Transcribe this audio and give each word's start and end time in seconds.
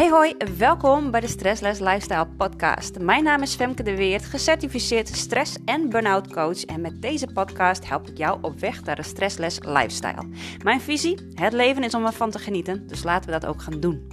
Hey 0.00 0.10
hoi, 0.10 0.36
welkom 0.58 1.10
bij 1.10 1.20
de 1.20 1.26
Stressless 1.26 1.80
Lifestyle 1.80 2.26
podcast. 2.26 2.98
Mijn 2.98 3.24
naam 3.24 3.42
is 3.42 3.54
Femke 3.54 3.82
de 3.82 3.96
Weert, 3.96 4.24
gecertificeerd 4.24 5.08
stress- 5.08 5.56
en 5.64 5.88
burn-out 5.88 6.32
coach 6.32 6.64
en 6.64 6.80
met 6.80 7.02
deze 7.02 7.26
podcast 7.26 7.88
help 7.88 8.08
ik 8.08 8.18
jou 8.18 8.38
op 8.42 8.58
weg 8.58 8.84
naar 8.84 8.98
een 8.98 9.04
stressless 9.04 9.58
lifestyle. 9.58 10.28
Mijn 10.62 10.80
visie, 10.80 11.30
het 11.34 11.52
leven 11.52 11.82
is 11.82 11.94
om 11.94 12.06
ervan 12.06 12.30
te 12.30 12.38
genieten, 12.38 12.86
dus 12.86 13.02
laten 13.02 13.30
we 13.30 13.40
dat 13.40 13.50
ook 13.50 13.62
gaan 13.62 13.80
doen. 13.80 14.08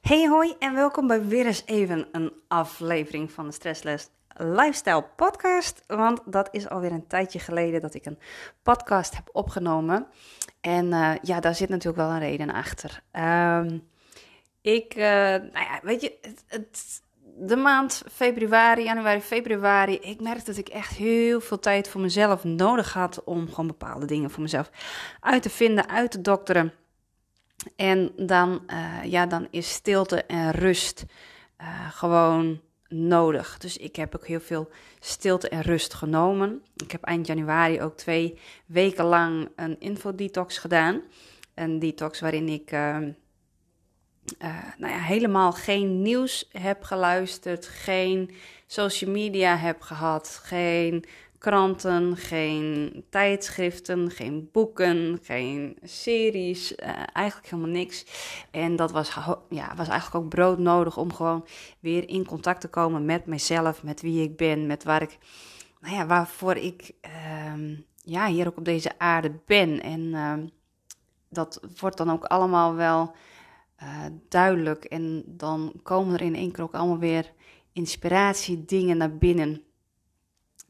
Hey 0.00 0.28
hoi 0.28 0.54
en 0.58 0.74
welkom 0.74 1.06
bij 1.06 1.24
weer 1.24 1.46
eens 1.46 1.62
even 1.66 2.06
een 2.12 2.32
aflevering 2.48 3.32
van 3.32 3.46
de 3.46 3.52
Stressless 3.52 4.08
Lifestyle 4.36 5.04
podcast. 5.16 5.82
Want 5.86 6.20
dat 6.26 6.48
is 6.50 6.68
alweer 6.68 6.92
een 6.92 7.06
tijdje 7.06 7.38
geleden 7.38 7.80
dat 7.80 7.94
ik 7.94 8.06
een 8.06 8.18
podcast 8.62 9.14
heb 9.14 9.28
opgenomen. 9.32 10.06
En 10.64 10.86
uh, 10.86 11.12
ja, 11.22 11.40
daar 11.40 11.54
zit 11.54 11.68
natuurlijk 11.68 11.96
wel 11.96 12.10
een 12.10 12.18
reden 12.18 12.50
achter. 12.50 13.02
Um, 13.12 13.88
ik, 14.60 14.94
uh, 14.96 15.04
nou 15.04 15.50
ja, 15.52 15.80
weet 15.82 16.00
je, 16.00 16.18
het, 16.46 17.02
de 17.36 17.56
maand 17.56 18.02
februari, 18.12 18.82
januari, 18.82 19.20
februari, 19.20 19.94
ik 19.94 20.20
merkte 20.20 20.44
dat 20.44 20.56
ik 20.56 20.68
echt 20.68 20.96
heel 20.96 21.40
veel 21.40 21.58
tijd 21.58 21.88
voor 21.88 22.00
mezelf 22.00 22.44
nodig 22.44 22.92
had 22.92 23.24
om 23.24 23.48
gewoon 23.48 23.66
bepaalde 23.66 24.06
dingen 24.06 24.30
voor 24.30 24.42
mezelf 24.42 24.70
uit 25.20 25.42
te 25.42 25.50
vinden, 25.50 25.88
uit 25.88 26.10
te 26.10 26.20
dokteren. 26.20 26.72
En 27.76 28.12
dan, 28.16 28.62
uh, 28.66 29.04
ja, 29.04 29.26
dan 29.26 29.46
is 29.50 29.72
stilte 29.72 30.24
en 30.24 30.50
rust 30.50 31.04
gewoon 31.90 32.60
nodig. 32.88 33.58
Dus 33.58 33.76
ik 33.76 33.96
heb 33.96 34.14
ook 34.16 34.26
heel 34.26 34.40
veel 34.40 34.70
stilte 35.00 35.48
en 35.48 35.62
rust 35.62 35.94
genomen. 35.94 36.62
Ik 36.76 36.90
heb 36.90 37.02
eind 37.02 37.26
januari 37.26 37.82
ook 37.82 37.96
twee 37.96 38.38
weken 38.66 39.04
lang 39.04 39.48
een 39.56 39.80
infodetox 39.80 40.58
gedaan. 40.58 41.02
Een 41.54 41.78
detox 41.78 42.20
waarin 42.20 42.48
ik 42.48 42.72
uh, 42.72 42.96
uh, 44.42 44.56
nou 44.78 44.92
ja, 44.92 44.98
helemaal 44.98 45.52
geen 45.52 46.02
nieuws 46.02 46.48
heb 46.52 46.82
geluisterd, 46.82 47.66
geen 47.66 48.34
social 48.66 49.10
media 49.10 49.56
heb 49.56 49.80
gehad, 49.80 50.40
geen 50.42 51.04
kranten, 51.44 52.16
geen 52.16 53.04
tijdschriften, 53.10 54.10
geen 54.10 54.48
boeken, 54.52 55.18
geen 55.22 55.76
series, 55.82 56.72
uh, 56.72 56.88
eigenlijk 57.12 57.50
helemaal 57.50 57.70
niks. 57.70 58.06
En 58.50 58.76
dat 58.76 58.92
was, 58.92 59.14
ja, 59.48 59.74
was 59.76 59.88
eigenlijk 59.88 60.24
ook 60.24 60.30
broodnodig 60.30 60.96
om 60.96 61.12
gewoon 61.12 61.46
weer 61.80 62.08
in 62.08 62.26
contact 62.26 62.60
te 62.60 62.68
komen 62.68 63.04
met 63.04 63.26
mezelf, 63.26 63.82
met 63.82 64.00
wie 64.00 64.22
ik 64.22 64.36
ben, 64.36 64.66
met 64.66 64.84
waar 64.84 65.02
ik, 65.02 65.18
nou 65.80 65.94
ja, 65.94 66.06
waarvoor 66.06 66.56
ik 66.56 66.92
uh, 67.06 67.76
ja, 67.96 68.26
hier 68.26 68.46
ook 68.46 68.58
op 68.58 68.64
deze 68.64 68.98
aarde 68.98 69.32
ben. 69.46 69.82
En 69.82 70.00
uh, 70.00 70.32
dat 71.28 71.60
wordt 71.80 71.96
dan 71.96 72.10
ook 72.10 72.24
allemaal 72.24 72.74
wel 72.74 73.14
uh, 73.82 74.04
duidelijk. 74.28 74.84
En 74.84 75.22
dan 75.26 75.72
komen 75.82 76.14
er 76.14 76.22
in 76.22 76.34
één 76.34 76.52
keer 76.52 76.64
ook 76.64 76.74
allemaal 76.74 76.98
weer 76.98 77.32
inspiratie, 77.72 78.64
dingen 78.64 78.96
naar 78.96 79.16
binnen. 79.16 79.62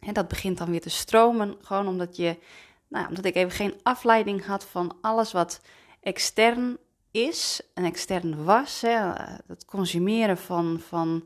En 0.06 0.14
dat 0.14 0.28
begint 0.28 0.58
dan 0.58 0.70
weer 0.70 0.80
te 0.80 0.91
stromen, 0.91 1.55
gewoon 1.60 1.88
omdat 1.88 2.16
je, 2.16 2.36
nou, 2.88 3.08
omdat 3.08 3.24
ik 3.24 3.34
even 3.34 3.50
geen 3.50 3.74
afleiding 3.83 4.47
had 4.47 4.64
van 4.64 4.97
alles 5.00 5.33
wat 5.33 5.60
extern 6.00 6.78
is 7.10 7.60
en 7.74 7.84
extern 7.84 8.44
was. 8.44 8.80
Hè, 8.80 9.12
het 9.47 9.64
consumeren 9.64 10.38
van, 10.38 10.80
van 10.88 11.25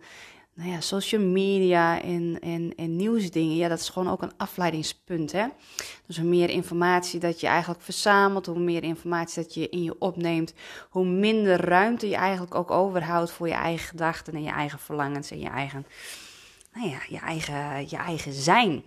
nou 0.58 0.70
ja, 0.70 0.80
social 0.80 1.22
media 1.22 2.02
en, 2.02 2.38
en, 2.40 2.72
en 2.76 2.96
nieuwsdingen, 2.96 3.56
ja, 3.56 3.68
dat 3.68 3.78
is 3.78 3.88
gewoon 3.88 4.10
ook 4.10 4.22
een 4.22 4.36
afleidingspunt. 4.36 5.32
Hè? 5.32 5.46
Dus 6.06 6.18
hoe 6.18 6.28
meer 6.28 6.50
informatie 6.50 7.20
dat 7.20 7.40
je 7.40 7.46
eigenlijk 7.46 7.82
verzamelt, 7.82 8.46
hoe 8.46 8.58
meer 8.58 8.82
informatie 8.82 9.42
dat 9.42 9.54
je 9.54 9.68
in 9.68 9.82
je 9.82 9.98
opneemt, 9.98 10.54
hoe 10.90 11.06
minder 11.06 11.60
ruimte 11.60 12.08
je 12.08 12.16
eigenlijk 12.16 12.54
ook 12.54 12.70
overhoudt 12.70 13.30
voor 13.30 13.48
je 13.48 13.54
eigen 13.54 13.88
gedachten 13.88 14.34
en 14.34 14.42
je 14.42 14.50
eigen 14.50 14.78
verlangens 14.78 15.30
en 15.30 15.38
je 15.38 15.48
eigen 15.48 15.86
nou 16.78 16.90
ja, 16.90 17.00
je, 17.08 17.18
eigen, 17.18 17.88
je 17.88 17.96
eigen 17.96 18.32
zijn. 18.32 18.84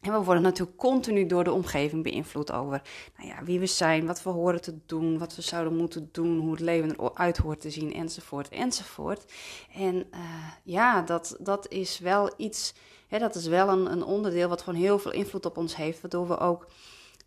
En 0.00 0.12
we 0.12 0.22
worden 0.22 0.42
natuurlijk 0.42 0.78
continu 0.78 1.26
door 1.26 1.44
de 1.44 1.52
omgeving 1.52 2.02
beïnvloed 2.02 2.52
over 2.52 2.82
nou 3.16 3.28
ja, 3.28 3.44
wie 3.44 3.58
we 3.58 3.66
zijn, 3.66 4.06
wat 4.06 4.22
we 4.22 4.30
horen 4.30 4.60
te 4.60 4.78
doen, 4.86 5.18
wat 5.18 5.34
we 5.34 5.42
zouden 5.42 5.76
moeten 5.76 6.08
doen, 6.12 6.38
hoe 6.38 6.50
het 6.50 6.60
leven 6.60 7.00
eruit 7.00 7.36
hoort 7.36 7.60
te 7.60 7.70
zien, 7.70 7.94
enzovoort, 7.94 8.48
enzovoort. 8.48 9.32
En 9.74 9.94
uh, 9.94 10.20
ja, 10.64 11.02
dat, 11.02 11.36
dat 11.40 11.68
is 11.68 11.98
wel 11.98 12.32
iets, 12.36 12.74
hè, 13.08 13.18
dat 13.18 13.34
is 13.34 13.46
wel 13.46 13.68
een, 13.68 13.92
een 13.92 14.04
onderdeel 14.04 14.48
wat 14.48 14.62
gewoon 14.62 14.80
heel 14.80 14.98
veel 14.98 15.12
invloed 15.12 15.46
op 15.46 15.56
ons 15.56 15.76
heeft, 15.76 16.00
waardoor 16.00 16.28
we 16.28 16.38
ook 16.38 16.66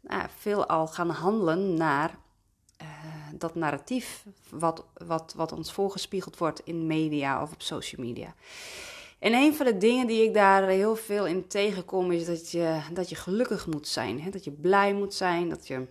nou, 0.02 0.24
veel 0.38 0.66
al 0.66 0.88
gaan 0.88 1.10
handelen 1.10 1.74
naar 1.74 2.18
uh, 2.82 2.88
dat 3.34 3.56
narratief 3.56 4.26
wat, 4.50 4.86
wat, 4.94 5.34
wat 5.36 5.52
ons 5.52 5.72
voorgespiegeld 5.72 6.38
wordt 6.38 6.62
in 6.64 6.88
media 6.88 7.42
of 7.42 7.52
op 7.52 7.62
social 7.62 8.06
media. 8.06 8.34
En 9.22 9.34
een 9.34 9.56
van 9.56 9.66
de 9.66 9.78
dingen 9.78 10.08
die 10.08 10.24
ik 10.24 10.34
daar 10.34 10.68
heel 10.68 10.96
veel 10.96 11.28
in 11.28 11.48
tegenkom 11.48 12.12
is 12.12 12.26
dat 12.26 12.52
je, 12.52 12.80
dat 12.94 13.10
je 13.10 13.16
gelukkig 13.16 13.68
moet 13.68 13.88
zijn. 13.88 14.22
Hè? 14.22 14.30
Dat 14.30 14.44
je 14.44 14.52
blij 14.52 14.94
moet 14.94 15.14
zijn, 15.14 15.50
dat 15.50 15.68
je 15.68 15.88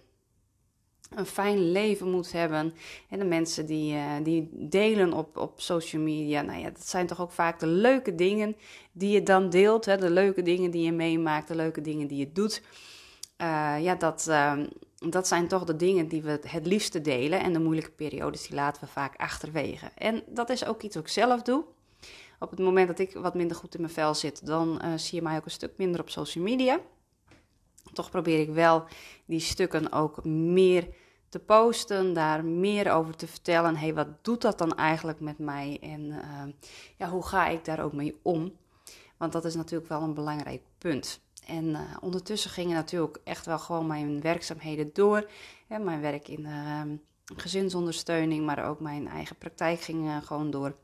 een 1.15 1.27
fijn 1.27 1.71
leven 1.71 2.11
moet 2.11 2.33
hebben. 2.33 2.75
En 3.09 3.19
de 3.19 3.25
mensen 3.25 3.67
die, 3.67 3.95
uh, 3.95 4.13
die 4.23 4.49
delen 4.53 5.13
op, 5.13 5.37
op 5.37 5.61
social 5.61 6.03
media, 6.03 6.43
nou 6.43 6.59
ja, 6.61 6.71
dat 6.71 6.89
zijn 6.89 7.07
toch 7.07 7.21
ook 7.21 7.31
vaak 7.31 7.61
de 7.61 7.67
leuke 7.67 8.15
dingen 8.15 8.57
die 8.93 9.11
je 9.11 9.23
dan 9.23 9.51
deelt. 9.51 9.85
Hè? 9.85 9.97
De 9.97 10.11
leuke 10.11 10.43
dingen 10.43 10.71
die 10.71 10.83
je 10.83 10.93
meemaakt, 10.93 11.49
de 11.49 11.57
leuke 11.57 11.81
dingen 11.81 12.07
die 12.07 12.19
je 12.19 12.33
doet. 12.33 12.63
Uh, 13.43 13.77
ja, 13.81 13.95
dat, 13.95 14.27
uh, 14.29 14.59
dat 15.09 15.29
zijn 15.29 15.49
toch 15.49 15.65
de 15.65 15.77
dingen 15.77 16.09
die 16.09 16.23
we 16.23 16.41
het 16.47 16.67
liefste 16.67 17.01
delen. 17.01 17.41
En 17.41 17.53
de 17.53 17.61
moeilijke 17.61 17.91
periodes, 17.91 18.43
die 18.43 18.55
laten 18.55 18.85
we 18.85 18.89
vaak 18.89 19.17
achterwege. 19.17 19.91
En 19.95 20.23
dat 20.29 20.51
is 20.51 20.65
ook 20.65 20.83
iets 20.83 20.95
wat 20.95 21.05
ik 21.05 21.11
zelf 21.11 21.43
doe. 21.43 21.65
Op 22.41 22.51
het 22.51 22.59
moment 22.59 22.89
dat 22.89 22.99
ik 22.99 23.13
wat 23.15 23.35
minder 23.35 23.57
goed 23.57 23.75
in 23.75 23.81
mijn 23.81 23.93
vel 23.93 24.15
zit, 24.15 24.47
dan 24.47 24.81
uh, 24.85 24.93
zie 24.97 25.19
je 25.19 25.25
mij 25.25 25.37
ook 25.37 25.45
een 25.45 25.51
stuk 25.51 25.73
minder 25.77 26.01
op 26.01 26.11
social 26.11 26.45
media. 26.45 26.81
Toch 27.93 28.11
probeer 28.11 28.41
ik 28.41 28.51
wel 28.51 28.85
die 29.25 29.41
stukken 29.41 29.93
ook 29.93 30.25
meer 30.25 30.89
te 31.29 31.39
posten, 31.39 32.13
daar 32.13 32.45
meer 32.45 32.93
over 32.93 33.17
te 33.17 33.27
vertellen. 33.27 33.77
hey, 33.77 33.95
wat 33.95 34.25
doet 34.25 34.41
dat 34.41 34.59
dan 34.59 34.77
eigenlijk 34.77 35.21
met 35.21 35.39
mij 35.39 35.79
en 35.81 36.01
uh, 36.01 36.43
ja, 36.97 37.09
hoe 37.09 37.27
ga 37.27 37.47
ik 37.47 37.65
daar 37.65 37.81
ook 37.81 37.93
mee 37.93 38.19
om? 38.23 38.57
Want 39.17 39.33
dat 39.33 39.45
is 39.45 39.55
natuurlijk 39.55 39.89
wel 39.89 40.03
een 40.03 40.15
belangrijk 40.15 40.63
punt. 40.79 41.21
En 41.47 41.65
uh, 41.65 41.81
ondertussen 42.01 42.51
gingen 42.51 42.75
natuurlijk 42.75 43.19
echt 43.25 43.47
wel 43.47 43.59
gewoon 43.59 43.87
mijn 43.87 44.21
werkzaamheden 44.21 44.91
door. 44.93 45.31
Ja, 45.69 45.79
mijn 45.79 46.01
werk 46.01 46.29
in 46.29 46.49
gezinsondersteuning, 47.37 48.47
maar 48.47 48.69
ook 48.69 48.81
mijn 48.81 49.09
eigen 49.09 49.37
praktijk 49.37 49.81
ging 49.81 50.27
gewoon 50.27 50.51
door 50.51 50.75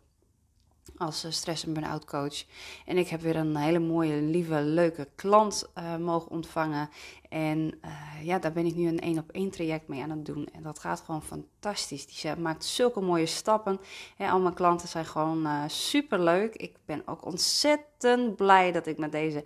als 0.97 1.24
eh, 1.24 1.30
stress- 1.30 1.64
en 1.64 1.72
burn-out 1.72 2.04
coach. 2.04 2.44
En 2.86 2.98
ik 2.98 3.08
heb 3.08 3.20
weer 3.20 3.36
een 3.36 3.56
hele 3.56 3.78
mooie, 3.78 4.20
lieve, 4.20 4.60
leuke 4.60 5.08
klant 5.14 5.70
uh, 5.78 5.97
mogen 5.97 6.30
ontvangen. 6.30 6.88
En 7.28 7.78
uh, 7.84 8.24
ja, 8.24 8.38
daar 8.38 8.52
ben 8.52 8.66
ik 8.66 8.74
nu 8.74 8.88
een 8.88 9.00
één 9.00 9.19
op 9.19 9.30
één 9.30 9.50
traject 9.50 9.88
mee 9.88 10.02
aan 10.02 10.10
het 10.10 10.26
doen. 10.26 10.48
En 10.52 10.62
dat 10.62 10.78
gaat 10.78 11.00
gewoon 11.00 11.22
fantastisch. 11.22 12.06
Die 12.06 12.36
maakt 12.36 12.64
zulke 12.64 13.00
mooie 13.00 13.26
stappen. 13.26 13.80
En 14.16 14.30
al 14.30 14.41
mijn 14.41 14.54
klanten 14.54 14.88
zijn 14.88 15.06
gewoon 15.06 15.47
uh, 15.47 15.62
super 15.66 16.20
leuk. 16.20 16.54
Ik 16.54 16.76
ben 16.84 17.03
ook 17.06 17.24
ontzettend 17.24 18.36
blij 18.36 18.72
dat 18.72 18.86
ik 18.86 18.98
met 18.98 19.12
deze 19.12 19.44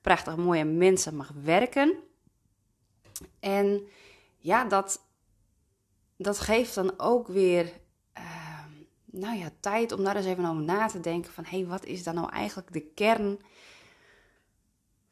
prachtig 0.00 0.36
mooie 0.36 0.64
mensen 0.64 1.16
mag 1.16 1.32
werken. 1.42 1.94
En 3.40 3.88
ja, 4.36 4.64
dat, 4.64 5.00
dat 6.16 6.38
geeft 6.38 6.74
dan 6.74 6.92
ook 6.96 7.28
weer 7.28 7.72
nou 9.12 9.38
ja, 9.38 9.50
tijd 9.60 9.92
om 9.92 10.04
daar 10.04 10.16
eens 10.16 10.26
even 10.26 10.44
over 10.44 10.62
na 10.62 10.86
te 10.86 11.00
denken 11.00 11.32
van 11.32 11.44
hé, 11.44 11.58
hey, 11.58 11.66
wat 11.66 11.84
is 11.84 12.02
dan 12.02 12.14
nou 12.14 12.32
eigenlijk 12.32 12.72
de 12.72 12.80
kern 12.94 13.38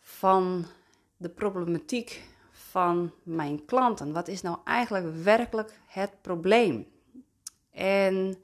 van 0.01 0.67
de 1.17 1.29
problematiek 1.29 2.23
van 2.51 3.13
mijn 3.23 3.65
klanten? 3.65 4.13
Wat 4.13 4.29
is 4.29 4.43
nou 4.43 4.59
eigenlijk 4.65 5.17
werkelijk 5.23 5.81
het 5.87 6.23
probleem? 6.23 6.87
En 7.71 8.37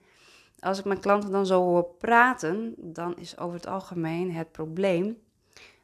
als 0.58 0.78
ik 0.78 0.84
mijn 0.84 1.00
klanten 1.00 1.30
dan 1.30 1.46
zo 1.46 1.62
hoor 1.62 1.84
praten, 1.84 2.74
dan 2.76 3.16
is 3.16 3.38
over 3.38 3.54
het 3.54 3.66
algemeen 3.66 4.32
het 4.32 4.52
probleem 4.52 5.22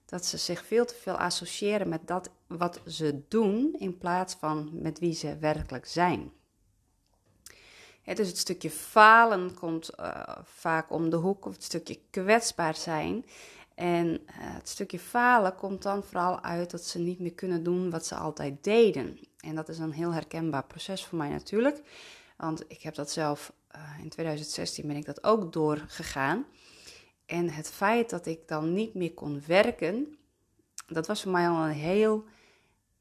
dat 0.04 0.24
ze 0.24 0.36
zich 0.36 0.64
veel 0.64 0.84
te 0.84 0.94
veel 0.94 1.16
associëren 1.16 1.88
met 1.88 2.06
dat 2.06 2.30
wat 2.46 2.80
ze 2.86 3.22
doen 3.28 3.74
in 3.78 3.98
plaats 3.98 4.34
van 4.34 4.70
met 4.72 4.98
wie 4.98 5.14
ze 5.14 5.38
werkelijk 5.38 5.86
zijn 5.86 6.32
dus 8.16 8.28
het 8.28 8.38
stukje 8.38 8.70
falen 8.70 9.54
komt 9.54 9.90
uh, 10.00 10.22
vaak 10.44 10.92
om 10.92 11.10
de 11.10 11.16
hoek, 11.16 11.46
of 11.46 11.52
het 11.52 11.62
stukje 11.62 11.98
kwetsbaar 12.10 12.74
zijn. 12.74 13.24
En 13.74 14.06
uh, 14.06 14.18
het 14.28 14.68
stukje 14.68 14.98
falen 14.98 15.54
komt 15.54 15.82
dan 15.82 16.02
vooral 16.02 16.42
uit 16.42 16.70
dat 16.70 16.84
ze 16.84 16.98
niet 16.98 17.20
meer 17.20 17.34
kunnen 17.34 17.62
doen 17.62 17.90
wat 17.90 18.06
ze 18.06 18.14
altijd 18.14 18.64
deden. 18.64 19.18
En 19.40 19.54
dat 19.54 19.68
is 19.68 19.78
een 19.78 19.92
heel 19.92 20.12
herkenbaar 20.12 20.64
proces 20.64 21.04
voor 21.04 21.18
mij 21.18 21.28
natuurlijk. 21.28 21.82
Want 22.36 22.64
ik 22.68 22.82
heb 22.82 22.94
dat 22.94 23.10
zelf, 23.10 23.52
uh, 23.76 24.02
in 24.02 24.08
2016 24.08 24.86
ben 24.86 24.96
ik 24.96 25.04
dat 25.04 25.24
ook 25.24 25.52
doorgegaan. 25.52 26.46
En 27.26 27.50
het 27.50 27.70
feit 27.70 28.10
dat 28.10 28.26
ik 28.26 28.48
dan 28.48 28.72
niet 28.72 28.94
meer 28.94 29.14
kon 29.14 29.42
werken, 29.46 30.18
dat 30.86 31.06
was 31.06 31.22
voor 31.22 31.32
mij 31.32 31.48
al 31.48 31.64
een 31.64 31.70
heel 31.70 32.24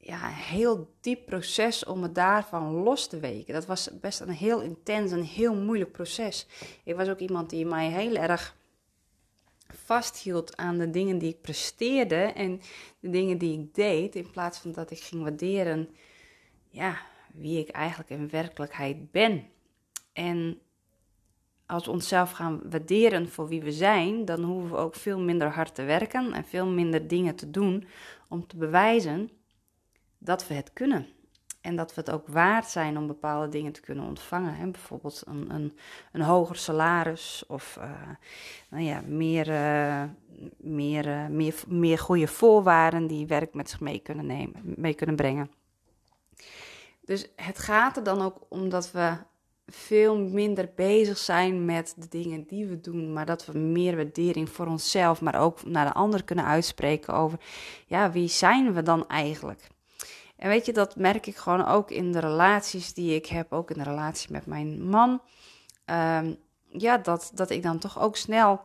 ja, 0.00 0.28
een 0.28 0.34
heel 0.34 0.94
diep 1.00 1.26
proces 1.26 1.84
om 1.84 2.00
me 2.00 2.12
daarvan 2.12 2.72
los 2.72 3.06
te 3.06 3.20
weken. 3.20 3.54
Dat 3.54 3.66
was 3.66 3.90
best 4.00 4.20
een 4.20 4.30
heel 4.30 4.60
intens 4.60 5.12
en 5.12 5.22
heel 5.22 5.54
moeilijk 5.54 5.92
proces. 5.92 6.46
Ik 6.84 6.96
was 6.96 7.08
ook 7.08 7.18
iemand 7.18 7.50
die 7.50 7.66
mij 7.66 7.88
heel 7.88 8.14
erg 8.16 8.56
vasthield 9.66 10.56
aan 10.56 10.78
de 10.78 10.90
dingen 10.90 11.18
die 11.18 11.28
ik 11.28 11.40
presteerde 11.40 12.14
en 12.14 12.60
de 13.00 13.10
dingen 13.10 13.38
die 13.38 13.58
ik 13.58 13.74
deed, 13.74 14.14
in 14.16 14.30
plaats 14.30 14.58
van 14.58 14.72
dat 14.72 14.90
ik 14.90 15.00
ging 15.00 15.22
waarderen 15.22 15.88
ja, 16.68 16.96
wie 17.32 17.58
ik 17.58 17.68
eigenlijk 17.68 18.10
in 18.10 18.30
werkelijkheid 18.30 19.10
ben. 19.10 19.46
En 20.12 20.60
als 21.66 21.84
we 21.84 21.90
onszelf 21.90 22.30
gaan 22.30 22.60
waarderen 22.70 23.28
voor 23.28 23.48
wie 23.48 23.62
we 23.62 23.72
zijn, 23.72 24.24
dan 24.24 24.42
hoeven 24.42 24.70
we 24.70 24.76
ook 24.76 24.94
veel 24.94 25.18
minder 25.18 25.48
hard 25.48 25.74
te 25.74 25.82
werken 25.82 26.32
en 26.32 26.44
veel 26.44 26.66
minder 26.66 27.08
dingen 27.08 27.36
te 27.36 27.50
doen 27.50 27.86
om 28.28 28.46
te 28.46 28.56
bewijzen 28.56 29.30
dat 30.20 30.46
we 30.46 30.54
het 30.54 30.72
kunnen. 30.72 31.06
En 31.60 31.76
dat 31.76 31.94
we 31.94 32.00
het 32.00 32.10
ook 32.10 32.26
waard 32.28 32.66
zijn 32.66 32.98
om 32.98 33.06
bepaalde 33.06 33.48
dingen 33.48 33.72
te 33.72 33.80
kunnen 33.80 34.04
ontvangen. 34.04 34.54
Hè? 34.54 34.70
Bijvoorbeeld 34.70 35.22
een, 35.26 35.50
een, 35.54 35.78
een 36.12 36.22
hoger 36.22 36.56
salaris 36.56 37.44
of 37.48 37.76
uh, 37.78 37.90
nou 38.70 38.84
ja, 38.84 39.02
meer, 39.06 39.48
uh, 39.48 40.02
meer, 40.56 41.06
uh, 41.06 41.26
meer, 41.26 41.54
meer 41.68 41.98
goede 41.98 42.26
voorwaarden 42.26 43.06
die 43.06 43.26
werk 43.26 43.54
met 43.54 43.70
zich 43.70 43.80
mee 43.80 43.98
kunnen, 43.98 44.26
nemen, 44.26 44.62
mee 44.76 44.94
kunnen 44.94 45.16
brengen. 45.16 45.50
Dus 47.04 47.32
het 47.36 47.58
gaat 47.58 47.96
er 47.96 48.02
dan 48.02 48.22
ook 48.22 48.46
om 48.48 48.68
dat 48.68 48.90
we 48.92 49.16
veel 49.66 50.18
minder 50.18 50.70
bezig 50.76 51.18
zijn 51.18 51.64
met 51.64 51.94
de 51.96 52.08
dingen 52.08 52.46
die 52.46 52.66
we 52.66 52.80
doen, 52.80 53.12
maar 53.12 53.26
dat 53.26 53.46
we 53.46 53.58
meer 53.58 53.96
waardering 53.96 54.48
voor 54.48 54.66
onszelf, 54.66 55.20
maar 55.20 55.40
ook 55.40 55.64
naar 55.64 55.86
de 55.86 55.94
ander 55.94 56.24
kunnen 56.24 56.44
uitspreken 56.44 57.14
over, 57.14 57.40
ja, 57.86 58.10
wie 58.10 58.28
zijn 58.28 58.72
we 58.72 58.82
dan 58.82 59.08
eigenlijk? 59.08 59.66
En 60.40 60.48
weet 60.48 60.66
je, 60.66 60.72
dat 60.72 60.96
merk 60.96 61.26
ik 61.26 61.36
gewoon 61.36 61.66
ook 61.66 61.90
in 61.90 62.12
de 62.12 62.18
relaties 62.18 62.94
die 62.94 63.14
ik 63.14 63.26
heb, 63.26 63.52
ook 63.52 63.70
in 63.70 63.78
de 63.78 63.84
relatie 63.84 64.32
met 64.32 64.46
mijn 64.46 64.88
man. 64.88 65.20
Um, 65.86 66.36
ja, 66.68 66.98
dat, 66.98 67.30
dat 67.34 67.50
ik 67.50 67.62
dan 67.62 67.78
toch 67.78 68.00
ook 68.00 68.16
snel 68.16 68.60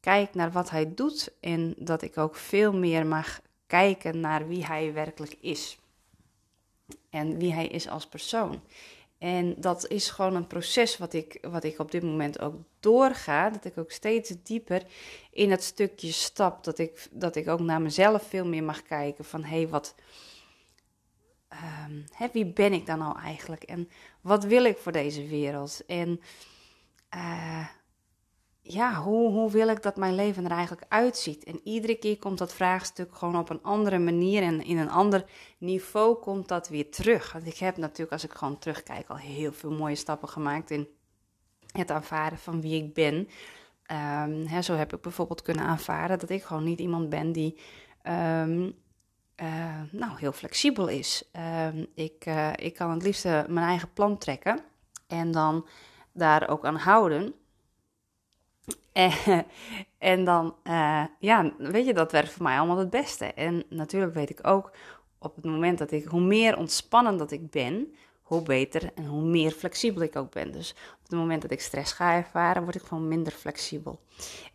kijk 0.00 0.34
naar 0.34 0.52
wat 0.52 0.70
hij 0.70 0.94
doet 0.94 1.32
en 1.40 1.74
dat 1.78 2.02
ik 2.02 2.18
ook 2.18 2.36
veel 2.36 2.72
meer 2.72 3.06
mag 3.06 3.40
kijken 3.66 4.20
naar 4.20 4.48
wie 4.48 4.66
hij 4.66 4.92
werkelijk 4.92 5.36
is. 5.40 5.78
En 7.10 7.38
wie 7.38 7.52
hij 7.52 7.66
is 7.66 7.88
als 7.88 8.06
persoon. 8.06 8.60
En 9.18 9.54
dat 9.58 9.88
is 9.88 10.10
gewoon 10.10 10.34
een 10.34 10.46
proces 10.46 10.98
wat 10.98 11.12
ik, 11.12 11.38
wat 11.42 11.64
ik 11.64 11.78
op 11.78 11.90
dit 11.90 12.02
moment 12.02 12.40
ook 12.40 12.54
doorga. 12.80 13.50
Dat 13.50 13.64
ik 13.64 13.78
ook 13.78 13.90
steeds 13.90 14.32
dieper 14.42 14.82
in 15.30 15.50
het 15.50 15.62
stukje 15.62 16.12
stap. 16.12 16.64
Dat 16.64 16.78
ik, 16.78 17.08
dat 17.10 17.36
ik 17.36 17.48
ook 17.48 17.60
naar 17.60 17.82
mezelf 17.82 18.22
veel 18.22 18.46
meer 18.46 18.64
mag 18.64 18.82
kijken. 18.82 19.24
Van 19.24 19.44
hé, 19.44 19.56
hey, 19.56 19.68
wat, 19.68 19.94
um, 21.52 22.04
hè, 22.12 22.26
wie 22.32 22.46
ben 22.46 22.72
ik 22.72 22.86
dan 22.86 22.98
nou 22.98 23.18
eigenlijk? 23.18 23.62
En 23.62 23.88
wat 24.20 24.44
wil 24.44 24.64
ik 24.64 24.78
voor 24.78 24.92
deze 24.92 25.26
wereld? 25.26 25.82
En 25.86 26.20
uh, 27.14 27.66
ja, 28.62 28.94
hoe, 28.94 29.30
hoe 29.30 29.50
wil 29.50 29.68
ik 29.68 29.82
dat 29.82 29.96
mijn 29.96 30.14
leven 30.14 30.44
er 30.44 30.50
eigenlijk 30.50 30.86
uitziet? 30.88 31.44
En 31.44 31.60
iedere 31.64 31.94
keer 31.94 32.18
komt 32.18 32.38
dat 32.38 32.54
vraagstuk 32.54 33.16
gewoon 33.16 33.38
op 33.38 33.50
een 33.50 33.62
andere 33.62 33.98
manier 33.98 34.42
en 34.42 34.64
in 34.64 34.78
een 34.78 34.90
ander 34.90 35.24
niveau 35.58 36.14
komt 36.14 36.48
dat 36.48 36.68
weer 36.68 36.90
terug. 36.90 37.32
Want 37.32 37.46
ik 37.46 37.56
heb 37.56 37.76
natuurlijk, 37.76 38.12
als 38.12 38.24
ik 38.24 38.32
gewoon 38.32 38.58
terugkijk, 38.58 39.08
al 39.08 39.16
heel 39.16 39.52
veel 39.52 39.72
mooie 39.72 39.94
stappen 39.94 40.28
gemaakt 40.28 40.70
in 40.70 40.88
het 41.72 41.90
aanvaarden 41.90 42.38
van 42.38 42.60
wie 42.60 42.84
ik 42.84 42.94
ben. 42.94 43.14
Um, 43.14 44.46
hè, 44.46 44.62
zo 44.62 44.74
heb 44.74 44.92
ik 44.94 45.00
bijvoorbeeld 45.00 45.42
kunnen 45.42 45.64
aanvaarden 45.64 46.18
dat 46.18 46.30
ik 46.30 46.42
gewoon 46.42 46.64
niet 46.64 46.78
iemand 46.78 47.08
ben 47.08 47.32
die 47.32 47.58
um, 48.02 48.74
uh, 49.42 49.80
nou, 49.90 50.18
heel 50.18 50.32
flexibel 50.32 50.88
is. 50.88 51.24
Uh, 51.36 51.66
ik, 51.94 52.26
uh, 52.26 52.52
ik 52.56 52.74
kan 52.74 52.90
het 52.90 53.02
liefst 53.02 53.24
mijn 53.24 53.56
eigen 53.56 53.92
plan 53.92 54.18
trekken 54.18 54.60
en 55.06 55.30
dan 55.30 55.66
daar 56.12 56.48
ook 56.48 56.64
aan 56.64 56.76
houden. 56.76 57.34
En, 58.92 59.46
en 59.98 60.24
dan, 60.24 60.54
ja, 61.18 61.52
weet 61.58 61.86
je, 61.86 61.94
dat 61.94 62.12
werkt 62.12 62.32
voor 62.32 62.42
mij 62.42 62.58
allemaal 62.58 62.78
het 62.78 62.90
beste. 62.90 63.24
En 63.24 63.64
natuurlijk 63.68 64.14
weet 64.14 64.30
ik 64.30 64.46
ook 64.46 64.70
op 65.18 65.36
het 65.36 65.44
moment 65.44 65.78
dat 65.78 65.90
ik, 65.90 66.04
hoe 66.04 66.20
meer 66.20 66.56
ontspannen 66.56 67.16
dat 67.16 67.30
ik 67.30 67.50
ben, 67.50 67.94
hoe 68.22 68.42
beter 68.42 68.90
en 68.94 69.06
hoe 69.06 69.22
meer 69.22 69.50
flexibel 69.50 70.02
ik 70.02 70.16
ook 70.16 70.30
ben. 70.30 70.52
Dus 70.52 70.70
op 70.70 71.02
het 71.02 71.18
moment 71.18 71.42
dat 71.42 71.50
ik 71.50 71.60
stress 71.60 71.92
ga 71.92 72.14
ervaren, 72.14 72.62
word 72.62 72.74
ik 72.74 72.82
gewoon 72.82 73.08
minder 73.08 73.32
flexibel. 73.32 74.00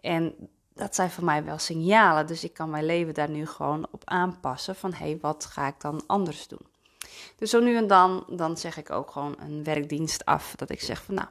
En 0.01 0.35
dat 0.75 0.95
zijn 0.95 1.09
voor 1.09 1.23
mij 1.23 1.43
wel 1.43 1.57
signalen. 1.57 2.27
Dus 2.27 2.43
ik 2.43 2.53
kan 2.53 2.69
mijn 2.69 2.85
leven 2.85 3.13
daar 3.13 3.29
nu 3.29 3.45
gewoon 3.45 3.87
op 3.91 4.01
aanpassen. 4.05 4.75
Van 4.75 4.93
hé, 4.93 5.05
hey, 5.05 5.17
wat 5.21 5.45
ga 5.45 5.67
ik 5.67 5.81
dan 5.81 6.03
anders 6.05 6.47
doen? 6.47 6.65
Dus 7.35 7.49
zo 7.49 7.59
nu 7.59 7.75
en 7.75 7.87
dan, 7.87 8.25
dan 8.29 8.57
zeg 8.57 8.77
ik 8.77 8.89
ook 8.89 9.11
gewoon 9.11 9.35
een 9.39 9.63
werkdienst 9.63 10.25
af. 10.25 10.55
Dat 10.55 10.69
ik 10.69 10.81
zeg 10.81 11.03
van 11.03 11.15
nou, 11.15 11.27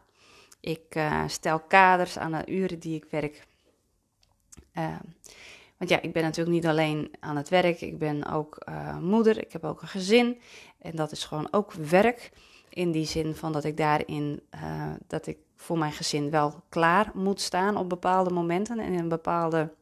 ik 0.61 0.95
uh, 0.97 1.23
stel 1.27 1.61
kaders 1.61 2.19
aan 2.19 2.33
de 2.33 2.43
uren 2.47 2.79
die 2.79 2.97
ik 2.97 3.07
werk. 3.11 3.47
Uh, 4.75 4.97
want 5.77 5.91
ja, 5.91 6.01
ik 6.01 6.13
ben 6.13 6.23
natuurlijk 6.23 6.57
niet 6.57 6.67
alleen 6.67 7.13
aan 7.21 7.37
het 7.37 7.49
werk. 7.49 7.81
Ik 7.81 7.99
ben 7.99 8.27
ook 8.27 8.59
uh, 8.69 8.99
moeder. 8.99 9.39
Ik 9.39 9.53
heb 9.53 9.65
ook 9.65 9.83
een 9.83 9.89
gezin. 9.89 10.41
En 10.79 10.97
dat 10.97 11.13
is 11.13 11.25
gewoon 11.25 11.49
ook 11.51 11.73
werk. 11.73 12.31
In 12.75 12.93
die 12.93 13.07
zin 13.07 13.35
van 13.35 13.53
dat 13.53 13.65
ik 13.65 13.77
daarin, 13.77 14.43
dat 15.07 15.27
ik 15.27 15.39
voor 15.57 15.79
mijn 15.79 15.93
gezin 15.93 16.31
wel 16.31 16.63
klaar 16.69 17.11
moet 17.15 17.41
staan 17.41 17.77
op 17.77 17.89
bepaalde 17.89 18.31
momenten 18.31 18.79
en 18.79 18.93
in 18.93 19.09
bepaalde 19.09 19.73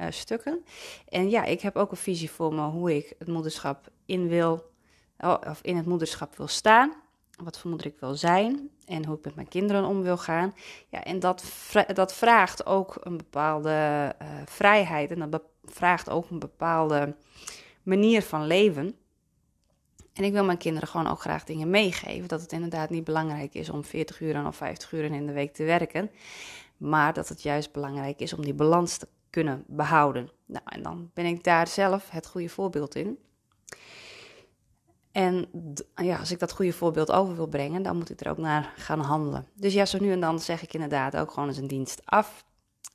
uh, 0.00 0.06
stukken. 0.10 0.64
En 1.08 1.30
ja, 1.30 1.44
ik 1.44 1.60
heb 1.60 1.76
ook 1.76 1.90
een 1.90 1.96
visie 1.96 2.30
voor 2.30 2.54
me 2.54 2.62
hoe 2.62 2.96
ik 2.96 3.14
het 3.18 3.28
moederschap 3.28 3.88
in 4.06 4.28
wil, 4.28 4.70
oh, 5.18 5.36
of 5.48 5.60
in 5.62 5.76
het 5.76 5.86
moederschap 5.86 6.36
wil 6.36 6.48
staan. 6.48 6.92
Wat 7.42 7.58
voor 7.58 7.70
moeder 7.70 7.86
ik 7.86 7.98
wil 8.00 8.14
zijn 8.14 8.70
en 8.86 9.04
hoe 9.04 9.16
ik 9.16 9.24
met 9.24 9.34
mijn 9.34 9.48
kinderen 9.48 9.84
om 9.84 10.02
wil 10.02 10.16
gaan. 10.16 10.54
Ja, 10.88 11.04
en 11.04 11.18
dat, 11.18 11.44
dat 11.94 12.14
vraagt 12.14 12.66
ook 12.66 12.96
een 13.00 13.16
bepaalde 13.16 14.14
uh, 14.22 14.28
vrijheid 14.44 15.10
en 15.10 15.30
dat 15.30 15.42
vraagt 15.64 16.10
ook 16.10 16.30
een 16.30 16.38
bepaalde 16.38 17.14
manier 17.82 18.22
van 18.22 18.46
leven. 18.46 18.96
En 20.14 20.24
ik 20.24 20.32
wil 20.32 20.44
mijn 20.44 20.58
kinderen 20.58 20.88
gewoon 20.88 21.06
ook 21.06 21.20
graag 21.20 21.44
dingen 21.44 21.70
meegeven. 21.70 22.28
Dat 22.28 22.40
het 22.40 22.52
inderdaad 22.52 22.90
niet 22.90 23.04
belangrijk 23.04 23.54
is 23.54 23.70
om 23.70 23.84
40 23.84 24.20
uur 24.20 24.46
of 24.46 24.56
50 24.56 24.92
uur 24.92 25.04
in 25.04 25.26
de 25.26 25.32
week 25.32 25.54
te 25.54 25.64
werken. 25.64 26.10
Maar 26.76 27.12
dat 27.12 27.28
het 27.28 27.42
juist 27.42 27.72
belangrijk 27.72 28.20
is 28.20 28.32
om 28.32 28.42
die 28.42 28.54
balans 28.54 28.96
te 28.96 29.08
kunnen 29.30 29.64
behouden. 29.66 30.30
Nou, 30.46 30.64
en 30.64 30.82
dan 30.82 31.10
ben 31.14 31.24
ik 31.24 31.44
daar 31.44 31.66
zelf 31.66 32.10
het 32.10 32.26
goede 32.26 32.48
voorbeeld 32.48 32.94
in. 32.94 33.18
En 35.12 35.48
ja, 35.94 36.18
als 36.18 36.30
ik 36.30 36.38
dat 36.38 36.52
goede 36.52 36.72
voorbeeld 36.72 37.12
over 37.12 37.36
wil 37.36 37.46
brengen, 37.46 37.82
dan 37.82 37.96
moet 37.96 38.10
ik 38.10 38.20
er 38.20 38.30
ook 38.30 38.38
naar 38.38 38.72
gaan 38.76 39.00
handelen. 39.00 39.46
Dus 39.54 39.72
ja, 39.72 39.84
zo 39.84 39.98
nu 40.00 40.12
en 40.12 40.20
dan 40.20 40.40
zeg 40.40 40.62
ik 40.62 40.74
inderdaad 40.74 41.16
ook 41.16 41.30
gewoon 41.30 41.48
eens 41.48 41.58
een 41.58 41.66
dienst 41.66 42.00
af. 42.04 42.44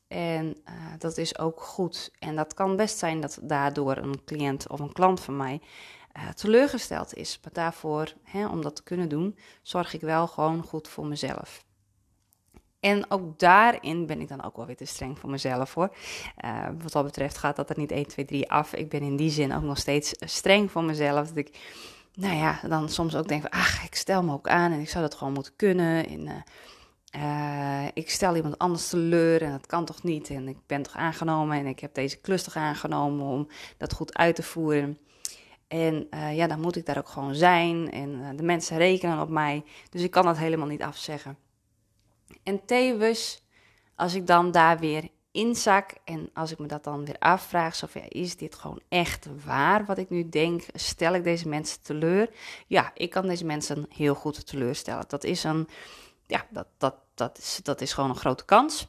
En 0.08 0.46
uh, 0.46 0.74
dat 0.98 1.18
is 1.18 1.40
ook 1.40 1.62
goed. 1.62 2.12
En 2.20 2.36
dat 2.36 2.54
kan 2.54 2.76
best 2.76 2.98
zijn 2.98 3.22
dat 3.22 3.40
daardoor 3.42 3.98
een 3.98 4.24
cliënt 4.26 4.70
of 4.70 4.80
een 4.80 4.94
klant 4.94 5.20
van 5.20 5.38
mij 5.38 5.62
uh, 6.20 6.30
teleurgesteld 6.30 7.14
is. 7.14 7.40
Maar 7.44 7.54
daarvoor, 7.54 8.14
hè, 8.24 8.48
om 8.48 8.62
dat 8.62 8.76
te 8.76 8.84
kunnen 8.84 9.10
doen, 9.10 9.38
zorg 9.62 9.94
ik 9.94 10.02
wel 10.02 10.28
gewoon 10.28 10.64
goed 10.64 10.88
voor 10.88 11.06
mezelf. 11.06 11.64
En 12.80 13.12
ook 13.12 13.40
daarin 13.40 14.06
ben 14.06 14.22
ik 14.22 14.28
dan 14.28 14.44
ook 14.44 14.56
wel 14.56 14.66
weer 14.66 14.78
te 14.78 14.86
streng 14.86 15.20
voor 15.20 15.30
mezelf 15.30 15.74
hoor. 15.74 15.96
Uh, 16.46 16.68
wat 16.82 16.92
dat 16.92 17.04
betreft 17.04 17.38
gaat 17.38 17.56
dat 17.56 17.70
er 17.70 17.78
niet 17.78 17.92
1, 17.92 18.08
2, 18.08 18.26
3 18.26 18.52
af. 18.52 18.74
Ik 18.74 18.90
ben 18.90 19.02
in 19.02 19.16
die 19.16 19.30
zin 19.30 19.54
ook 19.54 19.64
nog 19.64 19.78
steeds 19.78 20.14
streng 20.20 20.72
voor 20.72 20.84
mezelf. 20.84 21.28
Dat 21.28 21.38
ik, 21.38 21.60
nou 22.14 22.36
ja, 22.36 22.60
dan 22.68 22.90
soms 22.90 23.16
ook 23.16 23.28
denk 23.28 23.42
van, 23.42 23.52
ach, 23.52 23.84
ik 23.84 23.96
stel 23.96 24.24
me 24.24 24.34
ook 24.34 24.48
aan 24.48 24.72
en 24.72 24.80
ik 24.80 24.90
zou 24.90 25.04
dat 25.04 25.16
gewoon 25.16 25.34
moeten 25.34 25.56
kunnen. 25.56 26.08
En, 26.08 26.44
uh, 27.16 27.88
ik 27.94 28.10
stel 28.10 28.36
iemand 28.36 28.58
anders 28.58 28.90
teleur 28.90 29.42
en 29.42 29.52
dat 29.52 29.66
kan 29.66 29.86
toch 29.86 30.04
niet. 30.04 30.30
En 30.30 30.48
ik 30.48 30.58
ben 30.66 30.82
toch 30.82 30.96
aangenomen 30.96 31.58
en 31.58 31.66
ik 31.66 31.80
heb 31.80 31.94
deze 31.94 32.18
klus 32.18 32.44
toch 32.44 32.56
aangenomen 32.56 33.26
om 33.26 33.48
dat 33.78 33.94
goed 33.94 34.18
uit 34.18 34.36
te 34.36 34.44
voeren. 34.44 34.98
En 35.70 36.08
uh, 36.14 36.36
ja, 36.36 36.48
dan 36.48 36.60
moet 36.60 36.76
ik 36.76 36.86
daar 36.86 36.98
ook 36.98 37.10
gewoon 37.10 37.36
zijn. 37.36 37.92
En 37.92 38.10
uh, 38.10 38.30
de 38.36 38.44
mensen 38.44 38.78
rekenen 38.78 39.22
op 39.22 39.30
mij. 39.30 39.64
Dus 39.90 40.02
ik 40.02 40.12
kan 40.12 40.26
dat 40.26 40.38
helemaal 40.38 40.68
niet 40.68 40.82
afzeggen. 40.82 41.38
En 42.44 42.66
tevens, 42.66 43.44
als 43.96 44.14
ik 44.14 44.28
dan 44.28 44.52
daar 44.52 44.80
weer 44.80 45.10
inzak 45.32 45.92
en 46.04 46.30
als 46.34 46.52
ik 46.52 46.60
me 46.60 46.68
dat 46.68 46.84
dan 46.84 47.06
weer 47.06 47.20
afvraag, 47.20 47.76
zo 47.76 47.88
ja, 47.94 48.02
is 48.08 48.36
dit 48.36 48.56
gewoon 48.56 48.82
echt 48.88 49.28
waar 49.46 49.86
wat 49.86 49.98
ik 49.98 50.10
nu 50.10 50.30
denk? 50.30 50.64
Stel 50.74 51.14
ik 51.14 51.24
deze 51.24 51.48
mensen 51.48 51.82
teleur? 51.82 52.30
Ja, 52.68 52.92
ik 52.94 53.10
kan 53.10 53.28
deze 53.28 53.46
mensen 53.46 53.86
heel 53.90 54.16
goed 54.16 54.48
teleurstellen. 54.48 55.06
Dat 55.08 55.24
is 55.24 55.44
een, 55.44 55.68
ja, 56.28 56.46
dat, 56.50 56.68
dat, 56.78 56.96
dat, 57.14 57.38
is, 57.38 57.60
dat 57.64 57.82
is 57.82 57.94
gewoon 57.94 58.10
een 58.10 58.16
grote 58.16 58.46
kans. 58.46 58.88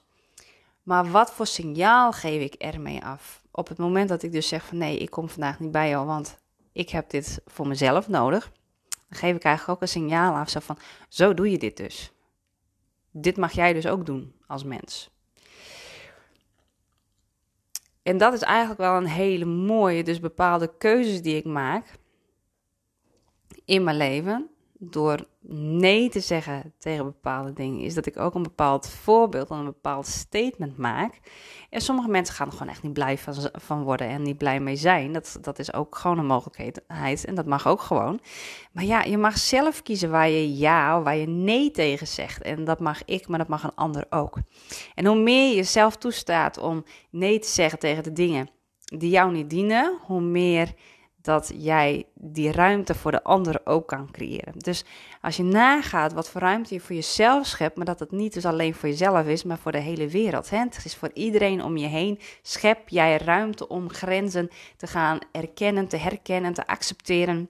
Maar 0.82 1.10
wat 1.10 1.32
voor 1.32 1.46
signaal 1.46 2.12
geef 2.12 2.42
ik 2.42 2.54
ermee 2.54 3.04
af? 3.04 3.42
Op 3.50 3.68
het 3.68 3.78
moment 3.78 4.08
dat 4.08 4.22
ik 4.22 4.32
dus 4.32 4.48
zeg 4.48 4.64
van 4.64 4.78
nee, 4.78 4.98
ik 4.98 5.10
kom 5.10 5.28
vandaag 5.28 5.60
niet 5.60 5.70
bij 5.70 5.88
jou, 5.88 6.06
want 6.06 6.38
ik 6.72 6.90
heb 6.90 7.10
dit 7.10 7.40
voor 7.46 7.66
mezelf 7.66 8.08
nodig, 8.08 8.52
dan 8.88 9.18
geef 9.18 9.36
ik 9.36 9.42
eigenlijk 9.42 9.76
ook 9.76 9.82
een 9.82 9.92
signaal 9.92 10.34
af, 10.34 10.50
zo 10.50 10.60
van, 10.60 10.78
zo 11.08 11.34
doe 11.34 11.50
je 11.50 11.58
dit 11.58 11.76
dus. 11.76 12.12
Dit 13.10 13.36
mag 13.36 13.52
jij 13.52 13.72
dus 13.72 13.86
ook 13.86 14.06
doen 14.06 14.34
als 14.46 14.64
mens. 14.64 15.10
En 18.02 18.18
dat 18.18 18.32
is 18.32 18.42
eigenlijk 18.42 18.80
wel 18.80 18.96
een 18.96 19.06
hele 19.06 19.44
mooie, 19.44 20.04
dus 20.04 20.20
bepaalde 20.20 20.76
keuzes 20.78 21.22
die 21.22 21.36
ik 21.36 21.44
maak. 21.44 21.98
in 23.64 23.84
mijn 23.84 23.96
leven 23.96 24.50
door 24.82 25.26
nee 25.48 26.08
te 26.08 26.20
zeggen 26.20 26.74
tegen 26.78 27.04
bepaalde 27.04 27.52
dingen, 27.52 27.80
is 27.80 27.94
dat 27.94 28.06
ik 28.06 28.18
ook 28.18 28.34
een 28.34 28.42
bepaald 28.42 28.88
voorbeeld, 28.88 29.50
een 29.50 29.64
bepaald 29.64 30.06
statement 30.06 30.76
maak. 30.76 31.20
En 31.70 31.80
sommige 31.80 32.08
mensen 32.08 32.34
gaan 32.34 32.46
er 32.46 32.52
gewoon 32.52 32.68
echt 32.68 32.82
niet 32.82 32.92
blij 32.92 33.18
van, 33.52 33.82
worden 33.82 34.08
en 34.08 34.22
niet 34.22 34.38
blij 34.38 34.60
mee 34.60 34.76
zijn. 34.76 35.12
Dat, 35.12 35.38
dat 35.40 35.58
is 35.58 35.72
ook 35.72 35.96
gewoon 35.96 36.18
een 36.18 36.26
mogelijkheid 36.26 37.24
en 37.24 37.34
dat 37.34 37.46
mag 37.46 37.66
ook 37.66 37.80
gewoon. 37.80 38.20
Maar 38.72 38.84
ja, 38.84 39.02
je 39.02 39.18
mag 39.18 39.38
zelf 39.38 39.82
kiezen 39.82 40.10
waar 40.10 40.28
je 40.28 40.56
ja 40.56 40.98
of 40.98 41.04
waar 41.04 41.16
je 41.16 41.28
nee 41.28 41.70
tegen 41.70 42.06
zegt. 42.06 42.42
En 42.42 42.64
dat 42.64 42.80
mag 42.80 43.04
ik, 43.04 43.28
maar 43.28 43.38
dat 43.38 43.48
mag 43.48 43.62
een 43.62 43.74
ander 43.74 44.06
ook. 44.10 44.38
En 44.94 45.06
hoe 45.06 45.20
meer 45.20 45.48
je 45.48 45.56
jezelf 45.56 45.96
toestaat 45.96 46.58
om 46.58 46.84
nee 47.10 47.38
te 47.38 47.48
zeggen 47.48 47.78
tegen 47.78 48.02
de 48.02 48.12
dingen 48.12 48.50
die 48.84 49.10
jou 49.10 49.32
niet 49.32 49.50
dienen, 49.50 49.98
hoe 50.02 50.20
meer 50.20 50.74
dat 51.22 51.52
jij 51.54 52.06
die 52.14 52.52
ruimte 52.52 52.94
voor 52.94 53.10
de 53.10 53.22
ander 53.22 53.60
ook 53.64 53.86
kan 53.88 54.10
creëren. 54.10 54.58
Dus 54.58 54.84
als 55.20 55.36
je 55.36 55.42
nagaat 55.42 56.12
wat 56.12 56.28
voor 56.28 56.40
ruimte 56.40 56.74
je 56.74 56.80
voor 56.80 56.94
jezelf 56.94 57.46
schept, 57.46 57.76
maar 57.76 57.86
dat 57.86 58.00
het 58.00 58.10
niet 58.10 58.34
dus 58.34 58.44
alleen 58.44 58.74
voor 58.74 58.88
jezelf 58.88 59.26
is, 59.26 59.44
maar 59.44 59.58
voor 59.58 59.72
de 59.72 59.78
hele 59.78 60.08
wereld. 60.08 60.50
Hè? 60.50 60.58
Het 60.58 60.84
is 60.84 60.96
voor 60.96 61.10
iedereen 61.14 61.64
om 61.64 61.76
je 61.76 61.86
heen. 61.86 62.18
Schep 62.42 62.88
jij 62.88 63.16
ruimte 63.16 63.68
om 63.68 63.90
grenzen 63.90 64.50
te 64.76 64.86
gaan 64.86 65.18
erkennen, 65.32 65.88
te 65.88 65.96
herkennen, 65.96 66.52
te 66.52 66.66
accepteren. 66.66 67.48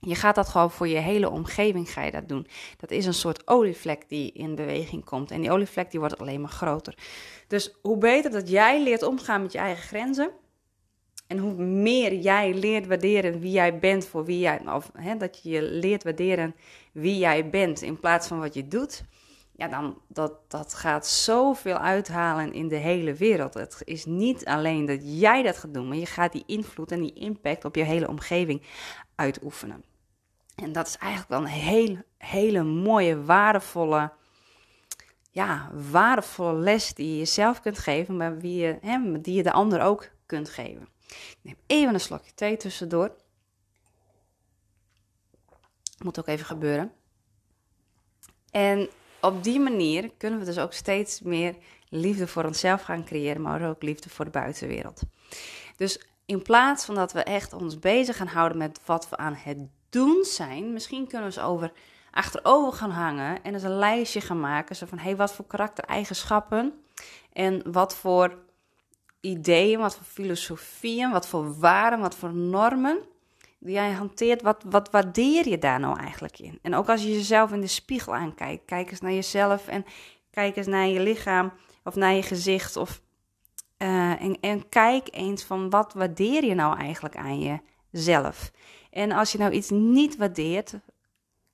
Je 0.00 0.14
gaat 0.14 0.34
dat 0.34 0.48
gewoon 0.48 0.70
voor 0.70 0.88
je 0.88 0.98
hele 0.98 1.30
omgeving 1.30 1.90
ga 1.90 2.02
je 2.02 2.10
dat 2.10 2.28
doen. 2.28 2.46
Dat 2.76 2.90
is 2.90 3.06
een 3.06 3.14
soort 3.14 3.48
olievlek 3.48 4.08
die 4.08 4.32
in 4.32 4.54
beweging 4.54 5.04
komt. 5.04 5.30
En 5.30 5.40
die 5.40 5.50
olievlek 5.50 5.90
die 5.90 6.00
wordt 6.00 6.18
alleen 6.18 6.40
maar 6.40 6.50
groter. 6.50 6.94
Dus 7.46 7.74
hoe 7.82 7.98
beter 7.98 8.30
dat 8.30 8.48
jij 8.48 8.82
leert 8.82 9.02
omgaan 9.02 9.42
met 9.42 9.52
je 9.52 9.58
eigen 9.58 9.82
grenzen, 9.82 10.30
en 11.28 11.38
hoe 11.38 11.54
meer 11.62 12.14
jij 12.14 12.54
leert 12.54 12.86
waarderen 12.86 13.40
wie 13.40 13.50
jij 13.50 13.78
bent 13.78 14.06
voor 14.06 14.24
wie 14.24 14.38
jij, 14.38 14.60
of 14.74 14.90
hè, 14.92 15.16
dat 15.16 15.40
je 15.42 15.62
leert 15.62 16.04
waarderen 16.04 16.54
wie 16.92 17.18
jij 17.18 17.50
bent 17.50 17.82
in 17.82 18.00
plaats 18.00 18.28
van 18.28 18.38
wat 18.38 18.54
je 18.54 18.68
doet, 18.68 19.04
ja, 19.52 19.68
dan 19.68 19.98
dat, 20.06 20.32
dat 20.50 20.74
gaat 20.74 21.06
zoveel 21.06 21.76
uithalen 21.76 22.52
in 22.52 22.68
de 22.68 22.76
hele 22.76 23.14
wereld. 23.14 23.54
Het 23.54 23.82
is 23.84 24.04
niet 24.04 24.44
alleen 24.44 24.86
dat 24.86 25.00
jij 25.02 25.42
dat 25.42 25.56
gaat 25.56 25.74
doen, 25.74 25.88
maar 25.88 25.96
je 25.96 26.06
gaat 26.06 26.32
die 26.32 26.44
invloed 26.46 26.92
en 26.92 27.00
die 27.00 27.12
impact 27.12 27.64
op 27.64 27.74
je 27.74 27.82
hele 27.82 28.08
omgeving 28.08 28.62
uitoefenen. 29.14 29.84
En 30.54 30.72
dat 30.72 30.86
is 30.86 30.96
eigenlijk 30.96 31.30
wel 31.30 31.40
een 31.40 31.46
hele, 31.46 32.04
hele 32.18 32.62
mooie, 32.62 33.24
waardevolle, 33.24 34.12
ja, 35.30 35.70
waardevolle 35.90 36.58
les 36.58 36.94
die 36.94 37.10
je 37.10 37.18
jezelf 37.18 37.60
kunt 37.60 37.78
geven, 37.78 38.16
maar 38.16 38.38
wie 38.38 38.56
je, 38.56 38.78
hè, 38.80 39.20
die 39.20 39.34
je 39.34 39.42
de 39.42 39.52
ander 39.52 39.80
ook 39.80 40.08
kunt 40.26 40.48
geven. 40.48 40.88
Ik 41.08 41.38
neem 41.42 41.56
even 41.66 41.94
een 41.94 42.00
slokje 42.00 42.34
thee 42.34 42.56
tussendoor. 42.56 43.14
Moet 45.98 46.18
ook 46.18 46.26
even 46.26 46.46
gebeuren. 46.46 46.92
En 48.50 48.88
op 49.20 49.42
die 49.42 49.60
manier 49.60 50.10
kunnen 50.16 50.38
we 50.38 50.44
dus 50.44 50.58
ook 50.58 50.72
steeds 50.72 51.20
meer 51.20 51.56
liefde 51.88 52.26
voor 52.26 52.44
onszelf 52.44 52.82
gaan 52.82 53.04
creëren, 53.04 53.42
maar 53.42 53.68
ook 53.68 53.82
liefde 53.82 54.08
voor 54.08 54.24
de 54.24 54.30
buitenwereld. 54.30 55.00
Dus 55.76 56.00
in 56.26 56.42
plaats 56.42 56.84
van 56.84 56.94
dat 56.94 57.12
we 57.12 57.22
echt 57.22 57.52
ons 57.52 57.78
bezig 57.78 58.16
gaan 58.16 58.26
houden 58.26 58.58
met 58.58 58.80
wat 58.84 59.08
we 59.08 59.16
aan 59.16 59.34
het 59.34 59.58
doen 59.88 60.24
zijn, 60.24 60.72
misschien 60.72 61.06
kunnen 61.06 61.28
we 61.28 61.36
eens 61.36 61.46
over 61.46 61.72
achterover 62.10 62.72
gaan 62.72 62.90
hangen 62.90 63.42
en 63.42 63.54
eens 63.54 63.62
een 63.62 63.78
lijstje 63.78 64.20
gaan 64.20 64.40
maken. 64.40 64.76
Zo 64.76 64.86
van, 64.86 64.98
hé, 64.98 65.04
hey, 65.04 65.16
wat 65.16 65.32
voor 65.32 65.46
karaktereigenschappen 65.46 66.82
en 67.32 67.72
wat 67.72 67.94
voor 67.96 68.38
ideeën, 69.20 69.78
wat 69.78 69.96
voor 69.96 70.04
filosofieën, 70.04 71.10
wat 71.10 71.28
voor 71.28 71.58
waarden, 71.58 72.00
wat 72.00 72.14
voor 72.14 72.34
normen 72.34 72.98
die 73.58 73.74
jij 73.74 73.92
hanteert, 73.92 74.42
wat, 74.42 74.64
wat 74.66 74.90
waardeer 74.90 75.48
je 75.48 75.58
daar 75.58 75.80
nou 75.80 75.98
eigenlijk 75.98 76.38
in? 76.38 76.58
En 76.62 76.74
ook 76.74 76.88
als 76.88 77.02
je 77.02 77.12
jezelf 77.12 77.52
in 77.52 77.60
de 77.60 77.66
spiegel 77.66 78.14
aankijkt, 78.14 78.64
kijk 78.64 78.90
eens 78.90 79.00
naar 79.00 79.12
jezelf 79.12 79.68
en 79.68 79.84
kijk 80.30 80.56
eens 80.56 80.66
naar 80.66 80.86
je 80.86 81.00
lichaam 81.00 81.52
of 81.84 81.94
naar 81.94 82.12
je 82.12 82.22
gezicht. 82.22 82.76
Of, 82.76 83.00
uh, 83.78 84.22
en, 84.22 84.40
en 84.40 84.68
kijk 84.68 85.08
eens 85.10 85.42
van 85.42 85.70
wat 85.70 85.92
waardeer 85.92 86.44
je 86.44 86.54
nou 86.54 86.78
eigenlijk 86.78 87.16
aan 87.16 87.60
jezelf? 87.90 88.50
En 88.90 89.12
als 89.12 89.32
je 89.32 89.38
nou 89.38 89.52
iets 89.52 89.70
niet 89.70 90.16
waardeert, 90.16 90.74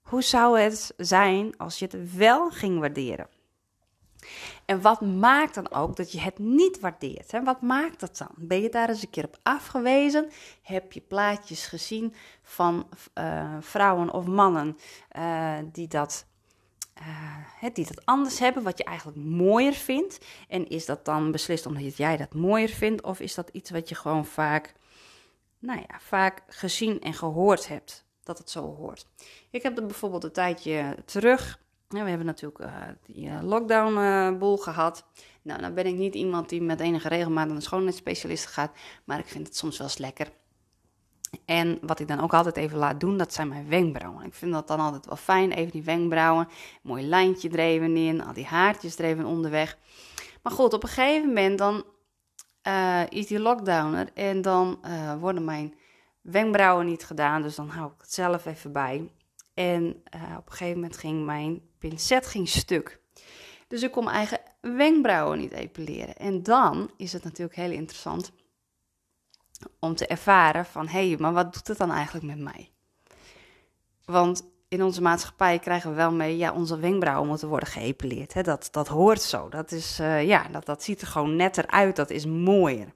hoe 0.02 0.22
zou 0.22 0.60
het 0.60 0.94
zijn 0.96 1.56
als 1.56 1.78
je 1.78 1.84
het 1.84 2.16
wel 2.16 2.50
ging 2.50 2.78
waarderen? 2.80 3.28
En 4.64 4.80
wat 4.80 5.00
maakt 5.00 5.54
dan 5.54 5.72
ook 5.72 5.96
dat 5.96 6.12
je 6.12 6.20
het 6.20 6.38
niet 6.38 6.80
waardeert? 6.80 7.32
Hè? 7.32 7.42
Wat 7.42 7.60
maakt 7.62 8.00
dat 8.00 8.16
dan? 8.18 8.30
Ben 8.36 8.62
je 8.62 8.68
daar 8.68 8.88
eens 8.88 9.02
een 9.02 9.10
keer 9.10 9.24
op 9.24 9.38
afgewezen? 9.42 10.30
Heb 10.62 10.92
je 10.92 11.00
plaatjes 11.00 11.66
gezien 11.66 12.14
van 12.42 12.88
uh, 13.14 13.56
vrouwen 13.60 14.12
of 14.12 14.26
mannen 14.26 14.78
uh, 15.16 15.58
die 15.72 15.88
dat 15.88 16.26
uh, 16.98 17.70
die 17.72 17.86
dat 17.86 18.06
anders 18.06 18.38
hebben, 18.38 18.62
wat 18.62 18.78
je 18.78 18.84
eigenlijk 18.84 19.18
mooier 19.18 19.72
vindt. 19.72 20.18
En 20.48 20.68
is 20.68 20.86
dat 20.86 21.04
dan 21.04 21.30
beslist 21.30 21.66
omdat 21.66 21.96
jij 21.96 22.16
dat 22.16 22.34
mooier 22.34 22.68
vindt, 22.68 23.02
of 23.02 23.20
is 23.20 23.34
dat 23.34 23.48
iets 23.52 23.70
wat 23.70 23.88
je 23.88 23.94
gewoon 23.94 24.26
vaak, 24.26 24.74
nou 25.58 25.78
ja, 25.78 25.98
vaak 26.00 26.42
gezien 26.46 27.00
en 27.00 27.14
gehoord 27.14 27.68
hebt, 27.68 28.04
dat 28.22 28.38
het 28.38 28.50
zo 28.50 28.74
hoort? 28.74 29.06
Ik 29.50 29.62
heb 29.62 29.78
er 29.78 29.86
bijvoorbeeld 29.86 30.24
een 30.24 30.32
tijdje 30.32 30.96
terug 31.04 31.58
we 32.02 32.08
hebben 32.08 32.26
natuurlijk 32.26 32.58
uh, 32.58 32.74
die 33.06 33.26
uh, 33.26 33.42
lockdown-boel 33.42 34.56
gehad. 34.56 35.04
Nou, 35.42 35.60
dan 35.60 35.74
ben 35.74 35.86
ik 35.86 35.94
niet 35.94 36.14
iemand 36.14 36.48
die 36.48 36.62
met 36.62 36.80
enige 36.80 37.08
regelmaat 37.08 37.46
naar 37.46 37.56
een 37.56 37.62
schoonheidsspecialist 37.62 38.46
gaat. 38.46 38.72
Maar 39.04 39.18
ik 39.18 39.26
vind 39.26 39.46
het 39.46 39.56
soms 39.56 39.78
wel 39.78 39.86
eens 39.86 39.98
lekker. 39.98 40.32
En 41.44 41.78
wat 41.82 42.00
ik 42.00 42.08
dan 42.08 42.20
ook 42.20 42.34
altijd 42.34 42.56
even 42.56 42.78
laat 42.78 43.00
doen, 43.00 43.16
dat 43.16 43.32
zijn 43.32 43.48
mijn 43.48 43.68
wenkbrauwen. 43.68 44.24
Ik 44.24 44.34
vind 44.34 44.52
dat 44.52 44.68
dan 44.68 44.80
altijd 44.80 45.06
wel 45.06 45.16
fijn, 45.16 45.52
even 45.52 45.72
die 45.72 45.82
wenkbrauwen. 45.82 46.48
Mooi 46.82 47.06
lijntje 47.06 47.48
er 47.48 47.58
even 47.58 47.96
in, 47.96 48.24
al 48.24 48.32
die 48.32 48.46
haartjes 48.46 48.98
er 48.98 49.04
even 49.04 49.24
onderweg. 49.24 49.78
Maar 50.42 50.52
goed, 50.52 50.72
op 50.72 50.82
een 50.82 50.88
gegeven 50.88 51.28
moment 51.28 51.58
dan 51.58 51.84
is 53.08 53.26
die 53.26 53.40
lockdowner 53.40 54.08
en 54.14 54.42
dan 54.42 54.78
worden 55.20 55.44
mijn 55.44 55.74
wenkbrauwen 56.20 56.86
niet 56.86 57.04
gedaan. 57.04 57.42
Dus 57.42 57.54
dan 57.54 57.68
hou 57.68 57.86
ik 57.86 58.00
het 58.00 58.12
zelf 58.12 58.46
even 58.46 58.72
bij. 58.72 59.10
En 59.54 60.02
op 60.38 60.46
een 60.46 60.52
gegeven 60.52 60.74
moment 60.74 60.96
ging 60.96 61.24
mijn 61.24 61.62
pincet 61.78 62.26
ging 62.26 62.48
stuk. 62.48 63.00
Dus 63.68 63.82
ik 63.82 63.90
kon 63.90 64.04
mijn 64.04 64.16
eigen 64.16 64.40
wenkbrauwen 64.60 65.38
niet 65.38 65.52
epileren. 65.52 66.16
En 66.16 66.42
dan 66.42 66.90
is 66.96 67.12
het 67.12 67.24
natuurlijk 67.24 67.56
heel 67.56 67.70
interessant 67.70 68.32
om 69.78 69.94
te 69.94 70.06
ervaren 70.06 70.66
van... 70.66 70.88
hé, 70.88 71.08
hey, 71.08 71.16
maar 71.18 71.32
wat 71.32 71.52
doet 71.52 71.68
het 71.68 71.78
dan 71.78 71.90
eigenlijk 71.90 72.26
met 72.26 72.38
mij? 72.38 72.70
Want 74.04 74.52
in 74.68 74.82
onze 74.82 75.02
maatschappij 75.02 75.58
krijgen 75.58 75.90
we 75.90 75.96
wel 75.96 76.12
mee... 76.12 76.36
ja, 76.36 76.52
onze 76.52 76.78
wenkbrauwen 76.78 77.28
moeten 77.28 77.48
worden 77.48 77.68
geëpileerd. 77.68 78.34
Hè? 78.34 78.42
Dat, 78.42 78.68
dat 78.70 78.88
hoort 78.88 79.22
zo. 79.22 79.48
Dat, 79.48 79.72
is, 79.72 80.00
uh, 80.00 80.26
ja, 80.26 80.48
dat, 80.48 80.66
dat 80.66 80.82
ziet 80.82 81.00
er 81.00 81.06
gewoon 81.06 81.36
netter 81.36 81.66
uit. 81.66 81.96
Dat 81.96 82.10
is 82.10 82.26
mooier. 82.26 82.94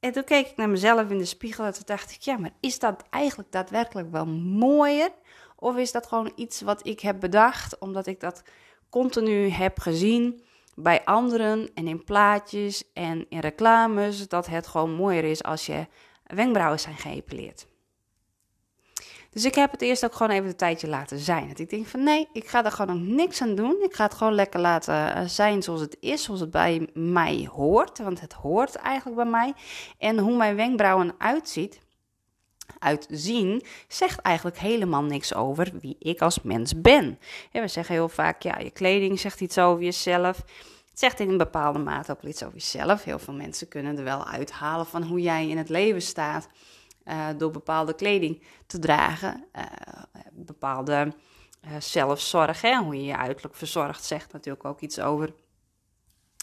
En 0.00 0.12
toen 0.12 0.24
keek 0.24 0.46
ik 0.46 0.56
naar 0.56 0.68
mezelf 0.68 1.10
in 1.10 1.18
de 1.18 1.24
spiegel 1.24 1.64
en 1.64 1.72
toen 1.72 1.82
dacht 1.86 2.10
ik... 2.10 2.20
ja, 2.20 2.38
maar 2.38 2.52
is 2.60 2.78
dat 2.78 3.04
eigenlijk 3.10 3.52
daadwerkelijk 3.52 4.10
wel 4.10 4.26
mooier... 4.26 5.10
Of 5.60 5.76
is 5.76 5.92
dat 5.92 6.06
gewoon 6.06 6.32
iets 6.34 6.60
wat 6.60 6.86
ik 6.86 7.00
heb 7.00 7.20
bedacht 7.20 7.78
omdat 7.78 8.06
ik 8.06 8.20
dat 8.20 8.42
continu 8.90 9.48
heb 9.48 9.78
gezien 9.78 10.42
bij 10.74 11.04
anderen 11.04 11.70
en 11.74 11.88
in 11.88 12.04
plaatjes 12.04 12.92
en 12.92 13.26
in 13.28 13.38
reclames, 13.38 14.28
dat 14.28 14.46
het 14.46 14.66
gewoon 14.66 14.94
mooier 14.94 15.24
is 15.24 15.42
als 15.42 15.66
je 15.66 15.86
wenkbrauwen 16.26 16.80
zijn 16.80 16.96
geëpileerd. 16.96 17.68
Dus 19.30 19.44
ik 19.44 19.54
heb 19.54 19.70
het 19.70 19.82
eerst 19.82 20.04
ook 20.04 20.14
gewoon 20.14 20.32
even 20.32 20.48
een 20.48 20.56
tijdje 20.56 20.88
laten 20.88 21.18
zijn. 21.18 21.48
Dat 21.48 21.58
ik 21.58 21.70
denk 21.70 21.86
van 21.86 22.02
nee, 22.02 22.28
ik 22.32 22.48
ga 22.48 22.64
er 22.64 22.72
gewoon 22.72 22.96
nog 22.96 23.16
niks 23.16 23.42
aan 23.42 23.54
doen. 23.54 23.82
Ik 23.82 23.94
ga 23.94 24.04
het 24.04 24.14
gewoon 24.14 24.34
lekker 24.34 24.60
laten 24.60 25.14
eh, 25.14 25.24
zijn 25.26 25.62
zoals 25.62 25.80
het 25.80 25.96
is, 26.00 26.22
zoals 26.22 26.40
het 26.40 26.50
bij 26.50 26.88
mij 26.94 27.48
hoort. 27.52 27.98
Want 27.98 28.20
het 28.20 28.32
hoort 28.32 28.74
eigenlijk 28.74 29.16
bij 29.16 29.30
mij. 29.30 29.54
En 29.98 30.18
hoe 30.18 30.36
mijn 30.36 30.56
wenkbrauwen 30.56 31.14
uitziet, 31.18 31.80
uitzien, 32.78 33.62
zegt 33.88 34.20
eigenlijk 34.20 34.58
helemaal 34.58 35.02
niks 35.02 35.34
over 35.34 35.72
wie 35.80 35.96
ik 35.98 36.20
als 36.20 36.42
mens 36.42 36.80
ben. 36.80 37.18
we 37.52 37.68
zeggen 37.68 37.94
heel 37.94 38.08
vaak, 38.08 38.42
ja, 38.42 38.58
je 38.58 38.70
kleding 38.70 39.20
zegt 39.20 39.40
iets 39.40 39.58
over 39.58 39.84
jezelf. 39.84 40.36
Het 40.90 40.98
zegt 40.98 41.20
in 41.20 41.28
een 41.28 41.38
bepaalde 41.38 41.78
mate 41.78 42.12
ook 42.12 42.22
iets 42.22 42.42
over 42.42 42.54
jezelf. 42.54 43.04
Heel 43.04 43.18
veel 43.18 43.34
mensen 43.34 43.68
kunnen 43.68 43.98
er 43.98 44.04
wel 44.04 44.26
uithalen 44.26 44.86
van 44.86 45.02
hoe 45.02 45.20
jij 45.20 45.48
in 45.48 45.58
het 45.58 45.68
leven 45.68 46.02
staat. 46.02 46.48
Uh, 47.04 47.28
door 47.36 47.50
bepaalde 47.50 47.94
kleding 47.94 48.42
te 48.66 48.78
dragen, 48.78 49.44
uh, 49.56 49.62
bepaalde 50.32 51.12
uh, 51.64 51.70
zelfzorg, 51.78 52.60
hè, 52.60 52.76
hoe 52.76 52.96
je 52.96 53.04
je 53.04 53.16
uiterlijk 53.16 53.56
verzorgt, 53.56 54.04
zegt 54.04 54.32
natuurlijk 54.32 54.64
ook 54.64 54.80
iets 54.80 55.00
over. 55.00 55.32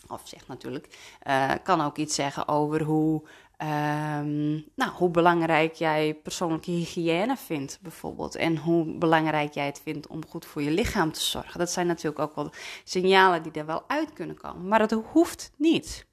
Of 0.08 0.22
zegt 0.24 0.48
natuurlijk, 0.48 1.18
kan 1.64 1.82
ook 1.82 1.98
iets 1.98 2.16
zeggen 2.16 2.48
over 2.48 2.82
hoe 2.82 3.28
Um, 3.62 4.66
nou, 4.76 4.92
hoe 4.94 5.10
belangrijk 5.10 5.74
jij 5.74 6.20
persoonlijke 6.24 6.72
hygiëne 6.72 7.38
vindt, 7.38 7.80
bijvoorbeeld. 7.82 8.36
En 8.36 8.58
hoe 8.58 8.98
belangrijk 8.98 9.54
jij 9.54 9.66
het 9.66 9.82
vindt 9.84 10.08
om 10.08 10.28
goed 10.30 10.46
voor 10.46 10.62
je 10.62 10.72
lichaam 10.72 11.12
te 11.12 11.20
zorgen. 11.20 11.60
Dat 11.60 11.72
zijn 11.72 11.88
natuurlijk 11.88 12.20
ook 12.20 12.36
wel 12.36 12.52
signalen 12.84 13.44
die 13.44 13.52
er 13.52 13.66
wel 13.66 13.84
uit 13.88 14.14
kunnen 14.14 14.38
komen. 14.38 14.68
Maar 14.68 14.80
dat 14.80 14.92
hoeft 15.12 15.52
niet. 15.56 16.06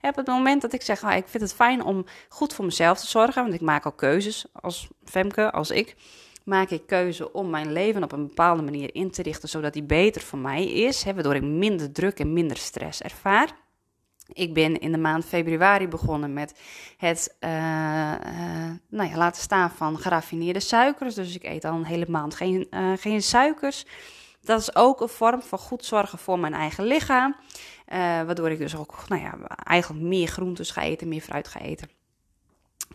Op 0.00 0.16
het 0.16 0.26
moment 0.26 0.62
dat 0.62 0.72
ik 0.72 0.82
zeg, 0.82 1.02
ah, 1.04 1.16
ik 1.16 1.28
vind 1.28 1.42
het 1.42 1.54
fijn 1.54 1.82
om 1.84 2.04
goed 2.28 2.54
voor 2.54 2.64
mezelf 2.64 3.00
te 3.00 3.06
zorgen, 3.06 3.42
want 3.42 3.54
ik 3.54 3.60
maak 3.60 3.84
al 3.84 3.92
keuzes 3.92 4.46
als 4.52 4.88
Femke, 5.04 5.52
als 5.52 5.70
ik, 5.70 5.96
maak 6.44 6.70
ik 6.70 6.86
keuze 6.86 7.32
om 7.32 7.50
mijn 7.50 7.72
leven 7.72 8.02
op 8.02 8.12
een 8.12 8.26
bepaalde 8.26 8.62
manier 8.62 8.94
in 8.94 9.10
te 9.10 9.22
richten, 9.22 9.48
zodat 9.48 9.72
die 9.72 9.82
beter 9.82 10.22
voor 10.22 10.38
mij 10.38 10.66
is, 10.66 11.04
waardoor 11.04 11.34
ik 11.34 11.42
minder 11.42 11.92
druk 11.92 12.18
en 12.18 12.32
minder 12.32 12.56
stress 12.56 13.02
ervaar. 13.02 13.64
Ik 14.32 14.54
ben 14.54 14.80
in 14.80 14.92
de 14.92 14.98
maand 14.98 15.24
februari 15.24 15.88
begonnen 15.88 16.32
met 16.32 16.60
het 16.96 17.36
uh, 17.40 17.50
uh, 17.50 18.70
nou 18.88 19.10
ja, 19.10 19.16
laten 19.16 19.42
staan 19.42 19.70
van 19.70 19.98
geraffineerde 19.98 20.60
suikers. 20.60 21.14
Dus 21.14 21.34
ik 21.34 21.44
eet 21.44 21.64
al 21.64 21.74
een 21.74 21.84
hele 21.84 22.06
maand 22.08 22.34
geen, 22.34 22.66
uh, 22.70 22.92
geen 22.96 23.22
suikers. 23.22 23.84
Dat 24.40 24.60
is 24.60 24.76
ook 24.76 25.00
een 25.00 25.08
vorm 25.08 25.42
van 25.42 25.58
goed 25.58 25.84
zorgen 25.84 26.18
voor 26.18 26.38
mijn 26.38 26.54
eigen 26.54 26.84
lichaam. 26.84 27.36
waardoor 28.26 28.50
ik 28.50 28.58
dus 28.58 28.76
ook 28.76 29.08
nou 29.08 29.22
ja, 29.22 29.38
eigenlijk 29.64 30.04
meer 30.04 30.28
groentes 30.28 30.70
ga 30.70 30.82
eten, 30.82 31.08
meer 31.08 31.20
fruit 31.20 31.48
ga 31.48 31.60
eten 31.60 31.88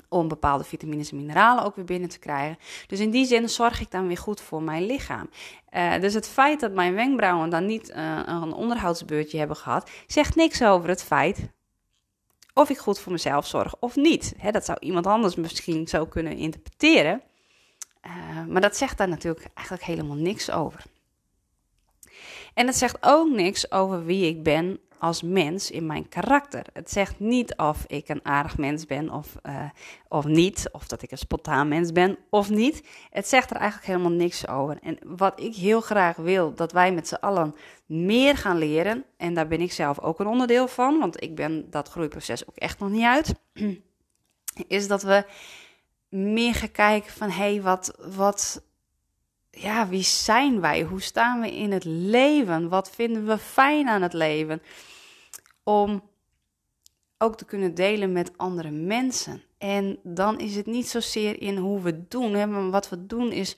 om 0.10 0.28
bepaalde 0.28 0.64
vitamines 0.64 1.12
en 1.12 1.18
mineralen 1.18 1.64
ook 1.64 1.76
weer 1.76 1.86
binnen 1.86 2.10
te 2.10 2.20
krijgen. 2.20 2.58
Dus 2.88 3.00
in 3.00 3.10
die 3.10 3.26
zin 3.26 3.50
zorg 3.50 3.82
ik 3.82 3.92
dan 3.92 4.08
weer 4.08 4.18
goed 4.18 4.42
voor 4.42 4.64
mijn 4.64 4.86
lichaam. 4.86 5.30
Uh, 5.74 6.00
dus 6.00 6.14
het 6.14 6.28
feit 6.28 6.60
dat 6.60 6.72
mijn 6.72 6.94
wenkbrauwen 6.94 7.50
dan 7.50 7.66
niet 7.66 7.90
uh, 7.90 8.20
een 8.26 8.54
onderhoudsbeurtje 8.54 9.38
hebben 9.38 9.58
gehad, 9.58 9.90
zegt 10.08 10.36
niks 10.36 10.64
over 10.64 10.90
het 10.90 11.04
feit 11.04 11.50
of 12.54 12.70
ik 12.70 12.78
goed 12.78 13.00
voor 13.00 13.12
mezelf 13.12 13.48
zorg 13.48 13.76
of 13.80 13.96
niet. 13.96 14.36
Dat 14.52 14.66
zou 14.66 14.78
iemand 14.82 15.08
anders 15.08 15.36
misschien 15.36 15.88
zo 15.88 16.06
kunnen 16.06 16.38
interpreteren. 16.38 17.22
Uh, 18.06 18.46
maar 18.48 18.62
dat 18.62 18.78
zegt 18.78 18.98
daar 18.98 19.10
natuurlijk 19.10 19.48
eigenlijk 19.54 19.88
helemaal 19.88 20.16
niks 20.16 20.52
over. 20.52 20.84
En 22.54 22.68
het 22.68 22.76
zegt 22.76 22.98
ook 23.02 23.30
niks 23.30 23.72
over 23.72 24.06
wie 24.06 24.28
ik 24.28 24.44
ben 24.44 24.80
als 25.02 25.22
mens 25.22 25.72
in 25.72 25.86
mijn 25.86 26.10
karakter. 26.10 26.66
Het 26.74 26.92
zegt 26.92 27.20
niet 27.20 27.56
of 27.56 27.84
ik 27.88 28.10
een 28.10 28.26
aardig 28.26 28.58
mens 28.58 28.86
ben 28.86 29.10
of, 29.10 29.36
uh, 29.44 29.70
of 30.08 30.26
niet, 30.26 30.70
of 30.72 30.88
dat 30.88 31.02
ik 31.02 31.12
een 31.12 31.18
spontaan 31.18 31.68
mens 31.68 31.92
ben 31.92 32.18
of 32.30 32.50
niet. 32.50 32.84
Het 33.10 33.28
zegt 33.28 33.50
er 33.50 33.56
eigenlijk 33.56 33.88
helemaal 33.88 34.12
niks 34.12 34.48
over. 34.48 34.78
En 34.82 34.98
wat 35.06 35.40
ik 35.40 35.56
heel 35.56 35.82
graag 35.82 36.16
wil, 36.16 36.54
dat 36.54 36.72
wij 36.72 36.94
met 36.94 37.08
z'n 37.08 37.16
allen 37.16 37.56
meer 37.86 38.38
gaan 38.38 38.58
leren, 38.58 39.06
en 39.18 39.34
daar 39.34 39.48
ben 39.48 39.62
ik 39.62 39.72
zelf 39.72 40.00
ook 40.00 40.20
een 40.20 40.28
onderdeel 40.28 40.68
van, 40.68 41.00
want 41.00 41.24
ik 41.24 41.36
ben 41.36 41.70
dat 41.70 41.90
groeiproces 41.90 42.48
ook 42.48 42.56
echt 42.56 42.80
nog 42.80 42.90
niet 42.90 43.04
uit, 43.04 43.34
is 44.68 44.88
dat 44.88 45.04
we 45.04 45.26
meer 46.10 46.54
gaan 46.54 46.72
kijken 46.72 47.12
van, 47.12 47.30
hé, 47.30 47.52
hey, 47.52 47.62
wat, 47.62 47.98
wat, 48.16 48.64
ja, 49.52 49.88
wie 49.88 50.04
zijn 50.04 50.62
wij? 50.62 50.82
Hoe 50.82 51.02
staan 51.02 51.42
we 51.42 51.56
in 51.56 51.72
het 51.72 51.84
leven? 51.84 52.70
Wat 52.70 52.90
vinden 52.90 53.26
we 53.26 53.38
fijn 53.38 53.88
aan 53.88 54.02
het 54.02 54.14
leven? 54.14 54.62
Om 55.64 56.10
ook 57.18 57.38
te 57.38 57.46
kunnen 57.46 57.74
delen 57.74 58.12
met 58.12 58.38
andere 58.38 58.72
mensen. 58.72 59.44
En 59.58 60.00
dan 60.04 60.40
is 60.40 60.56
het 60.56 60.66
niet 60.66 60.90
zozeer 60.90 61.42
in 61.42 61.58
hoe 61.58 61.82
we 61.82 61.90
het 61.90 62.12
doen. 62.12 62.34
Hè? 62.34 62.48
Maar 62.48 62.70
wat 62.70 62.90
we 62.90 63.06
doen 63.06 63.32
is, 63.32 63.58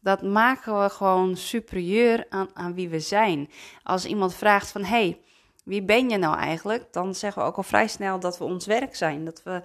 dat 0.00 0.22
maken 0.22 0.82
we 0.82 0.88
gewoon 0.88 1.36
superieur 1.36 2.26
aan, 2.28 2.48
aan 2.54 2.74
wie 2.74 2.88
we 2.88 3.00
zijn. 3.00 3.50
Als 3.82 4.04
iemand 4.04 4.34
vraagt 4.34 4.70
van, 4.70 4.84
hey, 4.84 5.20
wie 5.64 5.82
ben 5.82 6.08
je 6.08 6.16
nou 6.16 6.36
eigenlijk? 6.36 6.92
Dan 6.92 7.14
zeggen 7.14 7.42
we 7.42 7.48
ook 7.48 7.56
al 7.56 7.62
vrij 7.62 7.88
snel 7.88 8.20
dat 8.20 8.38
we 8.38 8.44
ons 8.44 8.66
werk 8.66 8.96
zijn. 8.96 9.24
Dat 9.24 9.42
we, 9.42 9.50
uh, 9.50 9.62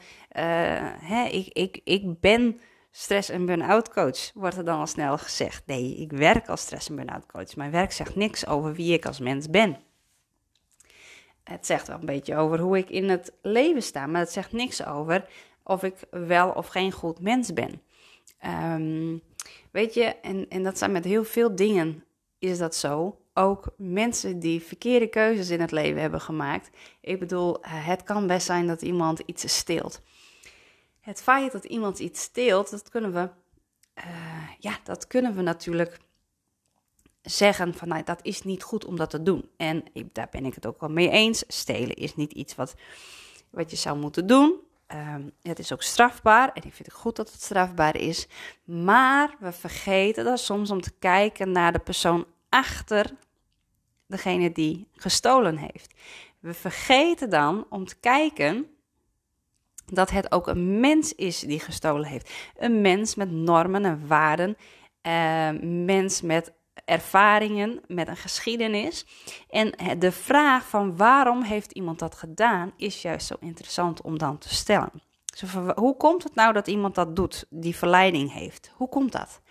hè, 1.10 1.26
ik, 1.26 1.48
ik, 1.48 1.82
ik 1.84 2.20
ben 2.20 2.60
stress- 2.98 3.30
en 3.30 3.46
burn-out 3.46 3.90
coach, 3.90 4.32
wordt 4.34 4.58
er 4.58 4.66
dan 4.66 4.80
al 4.80 4.88
snel 4.88 5.18
gezegd. 5.18 5.66
Nee, 5.66 5.96
ik 5.96 6.12
werk 6.12 6.48
als 6.48 6.62
stress- 6.62 6.90
en 6.90 6.96
burn-out 6.96 7.26
coach. 7.26 7.56
Mijn 7.56 7.72
werk 7.72 7.92
zegt 7.92 8.16
niks 8.16 8.48
over 8.48 8.74
wie 8.74 8.94
ik 8.94 9.06
als 9.06 9.20
mens 9.20 9.50
ben. 9.50 9.78
Het 11.44 11.66
zegt 11.66 11.88
wel 11.88 12.00
een 12.00 12.06
beetje 12.06 12.36
over 12.36 12.60
hoe 12.60 12.78
ik 12.78 12.90
in 12.90 13.10
het 13.10 13.32
leven 13.42 13.84
sta, 13.84 14.08
maar 14.08 14.22
het 14.22 14.32
zegt 14.32 14.52
niks 14.52 14.86
over 14.86 15.28
of 15.64 15.84
ik 15.84 15.96
wel 16.10 16.50
of 16.50 16.68
geen 16.68 16.92
goed 16.92 17.20
mens 17.20 17.54
ben. 17.54 17.82
Um, 18.74 19.22
weet 19.72 19.94
je, 19.94 20.04
en, 20.04 20.50
en 20.50 20.64
dat 20.64 20.78
zijn 20.78 20.92
met 20.92 21.04
heel 21.06 21.24
veel 21.24 21.56
dingen 21.56 22.04
is 22.40 22.58
dat 22.58 22.76
zo. 22.76 23.20
Ook 23.34 23.74
mensen 23.78 24.40
die 24.40 24.62
verkeerde 24.62 25.08
keuzes 25.08 25.50
in 25.50 25.62
het 25.62 25.72
leven 25.72 26.02
hebben 26.02 26.22
gemaakt. 26.22 26.70
Ik 27.02 27.20
bedoel, 27.20 27.58
het 27.62 28.04
kan 28.04 28.28
best 28.28 28.46
zijn 28.46 28.68
dat 28.68 28.82
iemand 28.82 29.20
iets 29.26 29.58
steelt 29.58 30.02
het 31.06 31.22
feit 31.22 31.52
dat 31.52 31.66
iemand 31.66 32.00
iets 32.00 32.22
steelt, 32.22 32.70
dat 32.70 32.90
kunnen 32.90 33.14
we, 33.14 33.30
uh, 33.98 34.50
ja, 34.60 34.78
dat 34.84 35.08
kunnen 35.08 35.36
we 35.36 35.42
natuurlijk 35.42 36.00
zeggen 37.22 37.74
van 37.74 37.88
nou, 37.88 38.04
dat 38.04 38.20
is 38.22 38.42
niet 38.42 38.64
goed 38.64 38.86
om 38.86 38.96
dat 38.96 39.10
te 39.10 39.24
doen. 39.24 39.50
En 39.58 39.84
daar 40.12 40.28
ben 40.32 40.46
ik 40.46 40.56
het 40.56 40.66
ook 40.66 40.80
wel 40.80 40.90
mee 40.90 41.10
eens. 41.10 41.44
Stelen 41.48 41.96
is 41.96 42.16
niet 42.16 42.32
iets 42.32 42.56
wat, 42.56 42.74
wat 43.50 43.72
je 43.72 43.78
zou 43.78 43.98
moeten 43.98 44.28
doen. 44.28 44.60
Um, 44.88 45.32
het 45.42 45.60
is 45.60 45.74
ook 45.74 45.82
strafbaar 45.82 46.48
en 46.54 46.64
ik 46.64 46.74
vind 46.74 46.88
het 46.88 46.98
goed 46.98 47.16
dat 47.16 47.32
het 47.32 47.42
strafbaar 47.42 47.96
is. 47.96 48.28
Maar 48.64 49.36
we 49.40 49.52
vergeten 49.52 50.24
dan 50.24 50.38
soms 50.38 50.72
om 50.72 50.82
te 50.82 50.92
kijken 51.00 51.52
naar 51.52 51.72
de 51.72 51.80
persoon 51.80 52.26
achter 52.50 53.12
degene 54.08 54.52
die 54.52 54.88
gestolen 54.92 55.58
heeft. 55.58 55.94
We 56.40 56.54
vergeten 56.54 57.30
dan 57.30 57.66
om 57.70 57.86
te 57.86 57.96
kijken 58.00 58.75
dat 59.86 60.10
het 60.10 60.32
ook 60.32 60.48
een 60.48 60.80
mens 60.80 61.14
is 61.14 61.40
die 61.40 61.60
gestolen 61.60 62.08
heeft. 62.08 62.34
Een 62.58 62.82
mens 62.82 63.16
met 63.16 63.32
normen 63.32 63.86
en 63.86 64.08
waarden, 64.08 64.58
uh, 65.02 65.50
mens 65.86 66.22
met 66.22 66.54
ervaringen, 66.86 67.82
met 67.88 68.08
een 68.08 68.18
geschiedenis. 68.18 69.06
En 69.50 70.00
de 70.00 70.12
vraag 70.12 70.68
van 70.68 70.98
waarom 70.98 71.44
heeft 71.44 71.72
iemand 71.72 72.00
dat 72.00 72.16
gedaan, 72.16 72.74
is 72.78 73.02
juist 73.02 73.28
zo 73.28 73.36
interessant 73.40 74.02
om 74.02 74.18
dan 74.18 74.38
te 74.38 74.54
stellen. 74.54 74.92
hoe 75.76 75.98
komt 75.98 76.24
het 76.24 76.36
nou 76.36 76.54
dat 76.54 76.68
iemand 76.68 76.96
dat 76.96 77.16
doet, 77.16 77.46
die 77.50 77.76
verleiding 77.76 78.34
heeft? 78.34 78.72
Hoe 78.76 78.90
komt 78.90 79.12
dat? 79.12 79.42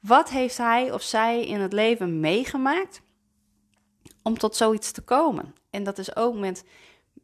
Wat 0.00 0.30
heeft 0.30 0.56
hij 0.56 0.92
of 0.92 1.02
zij 1.02 1.46
in 1.46 1.60
het 1.60 1.72
leven 1.72 2.20
meegemaakt 2.20 3.02
om 4.22 4.38
tot 4.38 4.56
zoiets 4.56 4.92
te 4.92 5.02
komen? 5.02 5.54
En 5.70 5.84
dat 5.84 5.98
is 5.98 6.16
ook 6.16 6.34
met 6.34 6.64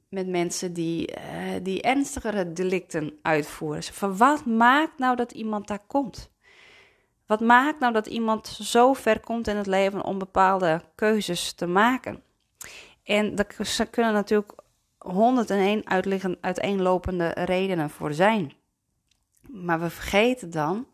met 0.08 0.28
mensen 0.28 0.72
die, 0.72 1.10
uh, 1.10 1.16
die 1.62 1.82
ernstigere 1.82 2.52
delicten 2.52 3.18
uitvoeren. 3.22 3.82
Van 3.82 4.16
wat 4.16 4.44
maakt 4.44 4.98
nou 4.98 5.16
dat 5.16 5.32
iemand 5.32 5.68
daar 5.68 5.86
komt? 5.86 6.30
Wat 7.26 7.40
maakt 7.40 7.80
nou 7.80 7.92
dat 7.92 8.06
iemand 8.06 8.46
zo 8.46 8.92
ver 8.92 9.20
komt 9.20 9.48
in 9.48 9.56
het 9.56 9.66
leven 9.66 10.04
om 10.04 10.18
bepaalde 10.18 10.82
keuzes 10.94 11.52
te 11.52 11.66
maken? 11.66 12.22
En 13.02 13.36
er 13.36 13.86
kunnen 13.90 14.12
natuurlijk 14.12 14.52
101 14.98 15.88
uitliggen, 15.88 16.38
uiteenlopende 16.40 17.28
redenen 17.28 17.90
voor 17.90 18.12
zijn. 18.12 18.52
Maar 19.40 19.80
we 19.80 19.90
vergeten 19.90 20.50
dan, 20.50 20.86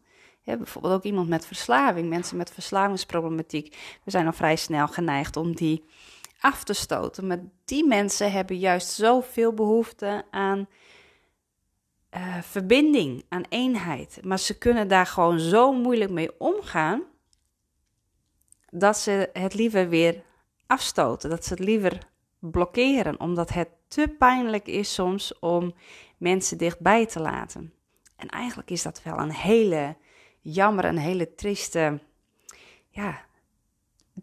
bijvoorbeeld 0.44 0.94
ook 0.94 1.02
iemand 1.02 1.28
met 1.28 1.46
verslaving, 1.46 2.08
mensen 2.08 2.36
met 2.36 2.52
verslavingsproblematiek. 2.52 3.98
We 4.04 4.10
zijn 4.10 4.26
al 4.26 4.32
vrij 4.32 4.56
snel 4.56 4.88
geneigd 4.88 5.36
om 5.36 5.54
die 5.54 5.84
af 6.42 6.64
te 6.64 6.72
stoten. 6.72 7.26
Maar 7.26 7.40
die 7.64 7.86
mensen 7.86 8.32
hebben 8.32 8.58
juist 8.58 8.88
zoveel 8.88 9.52
behoefte 9.52 10.24
aan 10.30 10.68
uh, 12.16 12.42
verbinding, 12.42 13.24
aan 13.28 13.44
eenheid. 13.48 14.18
Maar 14.24 14.38
ze 14.38 14.58
kunnen 14.58 14.88
daar 14.88 15.06
gewoon 15.06 15.38
zo 15.38 15.72
moeilijk 15.72 16.10
mee 16.10 16.40
omgaan 16.40 17.02
dat 18.70 18.98
ze 18.98 19.30
het 19.32 19.54
liever 19.54 19.88
weer 19.88 20.22
afstoten, 20.66 21.30
dat 21.30 21.44
ze 21.44 21.50
het 21.50 21.62
liever 21.62 21.98
blokkeren, 22.38 23.20
omdat 23.20 23.50
het 23.50 23.68
te 23.88 24.14
pijnlijk 24.18 24.66
is 24.66 24.94
soms 24.94 25.38
om 25.38 25.74
mensen 26.16 26.58
dichtbij 26.58 27.06
te 27.06 27.20
laten. 27.20 27.72
En 28.16 28.28
eigenlijk 28.28 28.70
is 28.70 28.82
dat 28.82 29.02
wel 29.02 29.18
een 29.18 29.32
hele 29.32 29.96
jammer, 30.40 30.84
een 30.84 30.98
hele 30.98 31.34
trieste, 31.34 32.00
ja, 32.88 33.24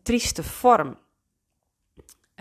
trieste 0.03 0.43
vorm 0.43 0.97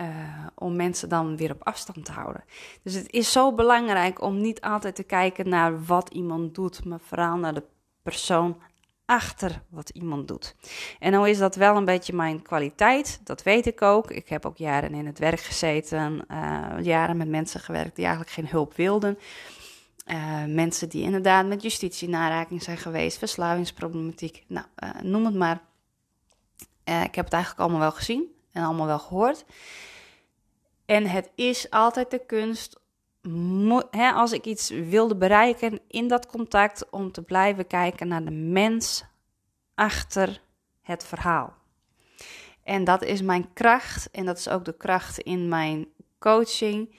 uh, 0.01 0.47
om 0.55 0.75
mensen 0.75 1.09
dan 1.09 1.37
weer 1.37 1.51
op 1.51 1.63
afstand 1.63 2.05
te 2.05 2.11
houden. 2.11 2.43
Dus 2.83 2.93
het 2.93 3.11
is 3.11 3.31
zo 3.31 3.53
belangrijk 3.53 4.21
om 4.21 4.41
niet 4.41 4.61
altijd 4.61 4.95
te 4.95 5.03
kijken 5.03 5.49
naar 5.49 5.85
wat 5.85 6.09
iemand 6.09 6.55
doet, 6.55 6.85
maar 6.85 6.99
vooral 6.99 7.37
naar 7.37 7.53
de 7.53 7.63
persoon 8.03 8.61
achter 9.05 9.61
wat 9.69 9.89
iemand 9.89 10.27
doet. 10.27 10.55
En 10.99 11.11
nou 11.11 11.29
is 11.29 11.37
dat 11.37 11.55
wel 11.55 11.75
een 11.75 11.85
beetje 11.85 12.13
mijn 12.13 12.41
kwaliteit, 12.41 13.21
dat 13.23 13.43
weet 13.43 13.65
ik 13.65 13.81
ook. 13.81 14.11
Ik 14.11 14.29
heb 14.29 14.45
ook 14.45 14.57
jaren 14.57 14.93
in 14.93 15.05
het 15.05 15.19
werk 15.19 15.39
gezeten, 15.39 16.25
uh, 16.31 16.67
jaren 16.81 17.17
met 17.17 17.29
mensen 17.29 17.59
gewerkt 17.59 17.95
die 17.95 18.05
eigenlijk 18.05 18.35
geen 18.35 18.47
hulp 18.47 18.75
wilden. 18.75 19.17
Uh, 20.07 20.45
mensen 20.45 20.89
die 20.89 21.03
inderdaad 21.03 21.45
met 21.45 21.61
justitie 21.61 22.07
in 22.07 22.15
aanraking 22.15 22.63
zijn 22.63 22.77
geweest, 22.77 23.17
verslavingsproblematiek, 23.17 24.43
nou, 24.47 24.65
noem 25.01 25.25
het 25.25 25.35
maar. 25.35 25.61
ik 26.83 27.15
heb 27.15 27.25
het 27.25 27.33
eigenlijk 27.33 27.59
allemaal 27.59 27.79
wel 27.79 27.91
gezien 27.91 28.37
en 28.51 28.63
allemaal 28.63 28.87
wel 28.87 28.99
gehoord. 28.99 29.45
En 30.85 31.05
het 31.05 31.31
is 31.35 31.69
altijd 31.69 32.11
de 32.11 32.25
kunst, 32.25 32.79
hè, 33.91 34.11
als 34.11 34.31
ik 34.31 34.45
iets 34.45 34.69
wilde 34.69 35.15
bereiken 35.15 35.79
in 35.87 36.07
dat 36.07 36.25
contact, 36.25 36.89
om 36.89 37.11
te 37.11 37.21
blijven 37.21 37.67
kijken 37.67 38.07
naar 38.07 38.25
de 38.25 38.31
mens 38.31 39.03
achter 39.75 40.41
het 40.81 41.05
verhaal. 41.05 41.53
En 42.63 42.83
dat 42.83 43.03
is 43.03 43.21
mijn 43.21 43.53
kracht 43.53 44.11
en 44.11 44.25
dat 44.25 44.37
is 44.37 44.49
ook 44.49 44.65
de 44.65 44.77
kracht 44.77 45.19
in 45.19 45.47
mijn 45.47 45.87
coaching. 46.19 46.95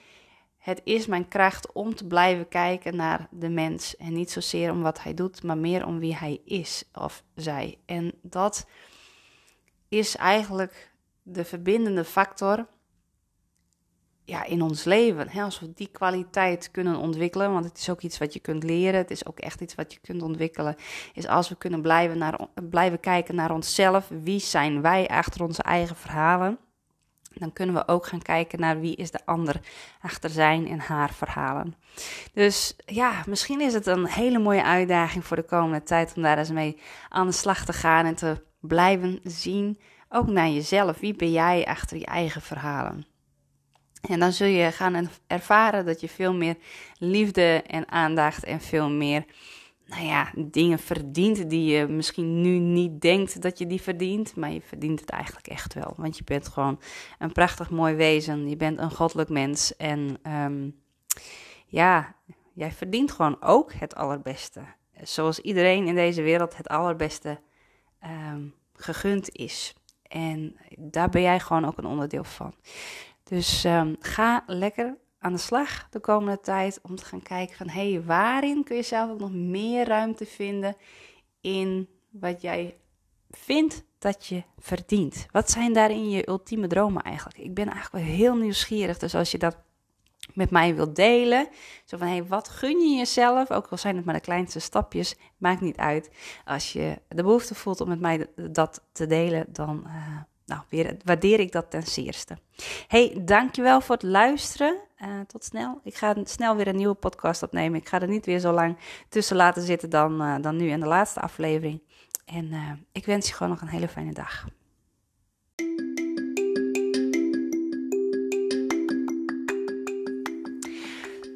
het 0.57 0.81
is 0.83 1.07
mijn 1.07 1.27
kracht 1.27 1.71
om 1.71 1.95
te 1.95 2.07
blijven 2.07 2.47
kijken 2.47 2.95
naar 2.95 3.27
de 3.31 3.49
mens. 3.49 3.95
En 3.95 4.13
niet 4.13 4.31
zozeer 4.31 4.71
om 4.71 4.81
wat 4.81 5.03
hij 5.03 5.13
doet, 5.13 5.43
maar 5.43 5.57
meer 5.57 5.85
om 5.85 5.99
wie 5.99 6.15
hij 6.15 6.41
is 6.45 6.83
of 6.93 7.23
zij. 7.35 7.77
En 7.85 8.13
dat 8.21 8.67
is 9.89 10.15
eigenlijk 10.15 10.90
de 11.23 11.45
verbindende 11.45 12.03
factor 12.03 12.67
ja, 14.23 14.45
in 14.45 14.61
ons 14.61 14.83
leven. 14.83 15.29
Hè? 15.29 15.41
Als 15.41 15.59
we 15.59 15.73
die 15.73 15.89
kwaliteit 15.91 16.71
kunnen 16.71 16.95
ontwikkelen, 16.95 17.51
want 17.51 17.65
het 17.65 17.77
is 17.77 17.89
ook 17.89 18.01
iets 18.01 18.17
wat 18.17 18.33
je 18.33 18.39
kunt 18.39 18.63
leren, 18.63 18.99
het 18.99 19.11
is 19.11 19.25
ook 19.25 19.39
echt 19.39 19.61
iets 19.61 19.75
wat 19.75 19.93
je 19.93 19.99
kunt 19.99 20.21
ontwikkelen, 20.21 20.75
is 21.13 21.27
als 21.27 21.49
we 21.49 21.55
kunnen 21.55 21.81
blijven, 21.81 22.17
naar, 22.17 22.47
blijven 22.69 22.99
kijken 22.99 23.35
naar 23.35 23.51
onszelf. 23.51 24.09
Wie 24.23 24.39
zijn 24.39 24.81
wij 24.81 25.07
achter 25.07 25.43
onze 25.43 25.61
eigen 25.61 25.95
verhalen? 25.95 26.57
Dan 27.33 27.53
kunnen 27.53 27.75
we 27.75 27.87
ook 27.87 28.05
gaan 28.05 28.21
kijken 28.21 28.59
naar 28.59 28.79
wie 28.79 28.95
is 28.95 29.11
de 29.11 29.25
ander 29.25 29.61
achter 30.01 30.29
zijn 30.29 30.67
en 30.67 30.79
haar 30.79 31.13
verhalen. 31.13 31.75
Dus 32.33 32.75
ja, 32.85 33.23
misschien 33.27 33.61
is 33.61 33.73
het 33.73 33.85
een 33.85 34.07
hele 34.07 34.39
mooie 34.39 34.63
uitdaging 34.63 35.25
voor 35.25 35.37
de 35.37 35.43
komende 35.43 35.83
tijd 35.83 36.13
om 36.15 36.21
daar 36.21 36.37
eens 36.37 36.51
mee 36.51 36.79
aan 37.09 37.27
de 37.27 37.33
slag 37.33 37.65
te 37.65 37.73
gaan 37.73 38.05
en 38.05 38.15
te 38.15 38.43
blijven 38.59 39.19
zien, 39.23 39.79
ook 40.11 40.27
naar 40.27 40.49
jezelf. 40.49 40.99
Wie 40.99 41.15
ben 41.15 41.31
jij 41.31 41.65
achter 41.65 41.97
je 41.97 42.05
eigen 42.05 42.41
verhalen? 42.41 43.05
En 44.01 44.19
dan 44.19 44.31
zul 44.31 44.47
je 44.47 44.71
gaan 44.71 45.09
ervaren 45.27 45.85
dat 45.85 46.01
je 46.01 46.09
veel 46.09 46.33
meer 46.33 46.55
liefde 46.97 47.63
en 47.67 47.91
aandacht 47.91 48.43
en 48.43 48.61
veel 48.61 48.89
meer, 48.89 49.25
nou 49.85 50.05
ja, 50.05 50.31
dingen 50.35 50.79
verdient 50.79 51.49
die 51.49 51.77
je 51.77 51.87
misschien 51.87 52.41
nu 52.41 52.57
niet 52.57 53.01
denkt 53.01 53.41
dat 53.41 53.57
je 53.57 53.67
die 53.67 53.81
verdient. 53.81 54.35
Maar 54.35 54.51
je 54.51 54.61
verdient 54.61 54.99
het 54.99 55.09
eigenlijk 55.09 55.47
echt 55.47 55.73
wel. 55.73 55.93
Want 55.97 56.17
je 56.17 56.23
bent 56.23 56.47
gewoon 56.47 56.79
een 57.19 57.31
prachtig 57.31 57.69
mooi 57.69 57.95
wezen. 57.95 58.49
Je 58.49 58.57
bent 58.57 58.79
een 58.79 58.91
goddelijk 58.91 59.29
mens. 59.29 59.75
En 59.75 60.17
ehm, 60.23 60.69
ja, 61.65 62.15
jij 62.53 62.71
verdient 62.71 63.11
gewoon 63.11 63.41
ook 63.41 63.73
het 63.73 63.95
allerbeste. 63.95 64.61
Zoals 65.01 65.39
iedereen 65.39 65.87
in 65.87 65.95
deze 65.95 66.21
wereld 66.21 66.57
het 66.57 66.67
allerbeste 66.67 67.39
ehm, 67.99 68.47
gegund 68.73 69.29
is. 69.35 69.73
En 70.11 70.55
daar 70.77 71.09
ben 71.09 71.21
jij 71.21 71.39
gewoon 71.39 71.65
ook 71.65 71.77
een 71.77 71.85
onderdeel 71.85 72.23
van. 72.23 72.53
Dus 73.23 73.63
um, 73.63 73.95
ga 73.99 74.43
lekker 74.45 74.97
aan 75.19 75.31
de 75.31 75.39
slag 75.39 75.89
de 75.89 75.99
komende 75.99 76.39
tijd 76.39 76.79
om 76.81 76.95
te 76.95 77.05
gaan 77.05 77.21
kijken 77.21 77.55
van 77.55 77.69
hé, 77.69 77.91
hey, 77.91 78.03
waarin 78.03 78.63
kun 78.63 78.75
je 78.75 78.83
zelf 78.83 79.11
ook 79.11 79.19
nog 79.19 79.31
meer 79.31 79.87
ruimte 79.87 80.25
vinden 80.25 80.75
in 81.41 81.89
wat 82.09 82.41
jij 82.41 82.77
vindt 83.29 83.83
dat 83.99 84.25
je 84.25 84.43
verdient. 84.57 85.25
Wat 85.31 85.49
zijn 85.51 85.73
daarin 85.73 86.09
je 86.09 86.29
ultieme 86.29 86.67
dromen 86.67 87.01
eigenlijk? 87.01 87.37
Ik 87.37 87.53
ben 87.53 87.69
eigenlijk 87.69 88.05
wel 88.05 88.15
heel 88.15 88.35
nieuwsgierig. 88.35 88.97
Dus 88.97 89.15
als 89.15 89.31
je 89.31 89.37
dat 89.37 89.57
met 90.33 90.51
mij 90.51 90.75
wilt 90.75 90.95
delen, 90.95 91.47
zo 91.85 91.97
van 91.97 92.07
hé, 92.07 92.13
hey, 92.13 92.25
wat 92.25 92.49
gun 92.49 92.79
je 92.79 92.97
jezelf? 92.97 93.51
Ook 93.51 93.67
al 93.67 93.77
zijn 93.77 93.95
het 93.95 94.05
maar 94.05 94.13
de 94.13 94.19
kleinste 94.19 94.59
stapjes, 94.59 95.15
maakt 95.37 95.61
niet 95.61 95.77
uit. 95.77 96.09
Als 96.45 96.73
je 96.73 97.01
de 97.07 97.23
behoefte 97.23 97.55
voelt 97.55 97.81
om 97.81 97.87
met 97.87 97.99
mij 97.99 98.27
dat 98.35 98.83
te 98.91 99.07
delen, 99.07 99.45
dan 99.49 99.83
uh, 99.85 100.17
nou, 100.45 100.61
weer 100.69 100.97
waardeer 101.03 101.39
ik 101.39 101.51
dat 101.51 101.71
ten 101.71 101.83
zeerste. 101.83 102.37
Hey, 102.87 103.21
dankjewel 103.21 103.81
voor 103.81 103.95
het 103.95 104.03
luisteren. 104.03 104.75
Uh, 104.97 105.19
tot 105.27 105.43
snel. 105.43 105.79
Ik 105.83 105.95
ga 105.95 106.15
snel 106.23 106.55
weer 106.55 106.67
een 106.67 106.75
nieuwe 106.75 106.93
podcast 106.93 107.43
opnemen. 107.43 107.79
Ik 107.79 107.89
ga 107.89 108.01
er 108.01 108.07
niet 108.07 108.25
weer 108.25 108.39
zo 108.39 108.51
lang 108.51 108.77
tussen 109.09 109.35
laten 109.35 109.61
zitten 109.61 109.89
dan, 109.89 110.21
uh, 110.21 110.35
dan 110.41 110.55
nu 110.55 110.69
in 110.69 110.79
de 110.79 110.85
laatste 110.85 111.19
aflevering. 111.19 111.81
En 112.25 112.51
ik 112.91 113.05
wens 113.05 113.27
je 113.27 113.33
gewoon 113.33 113.51
nog 113.51 113.61
een 113.61 113.67
hele 113.67 113.87
fijne 113.87 114.13
dag. 114.13 114.45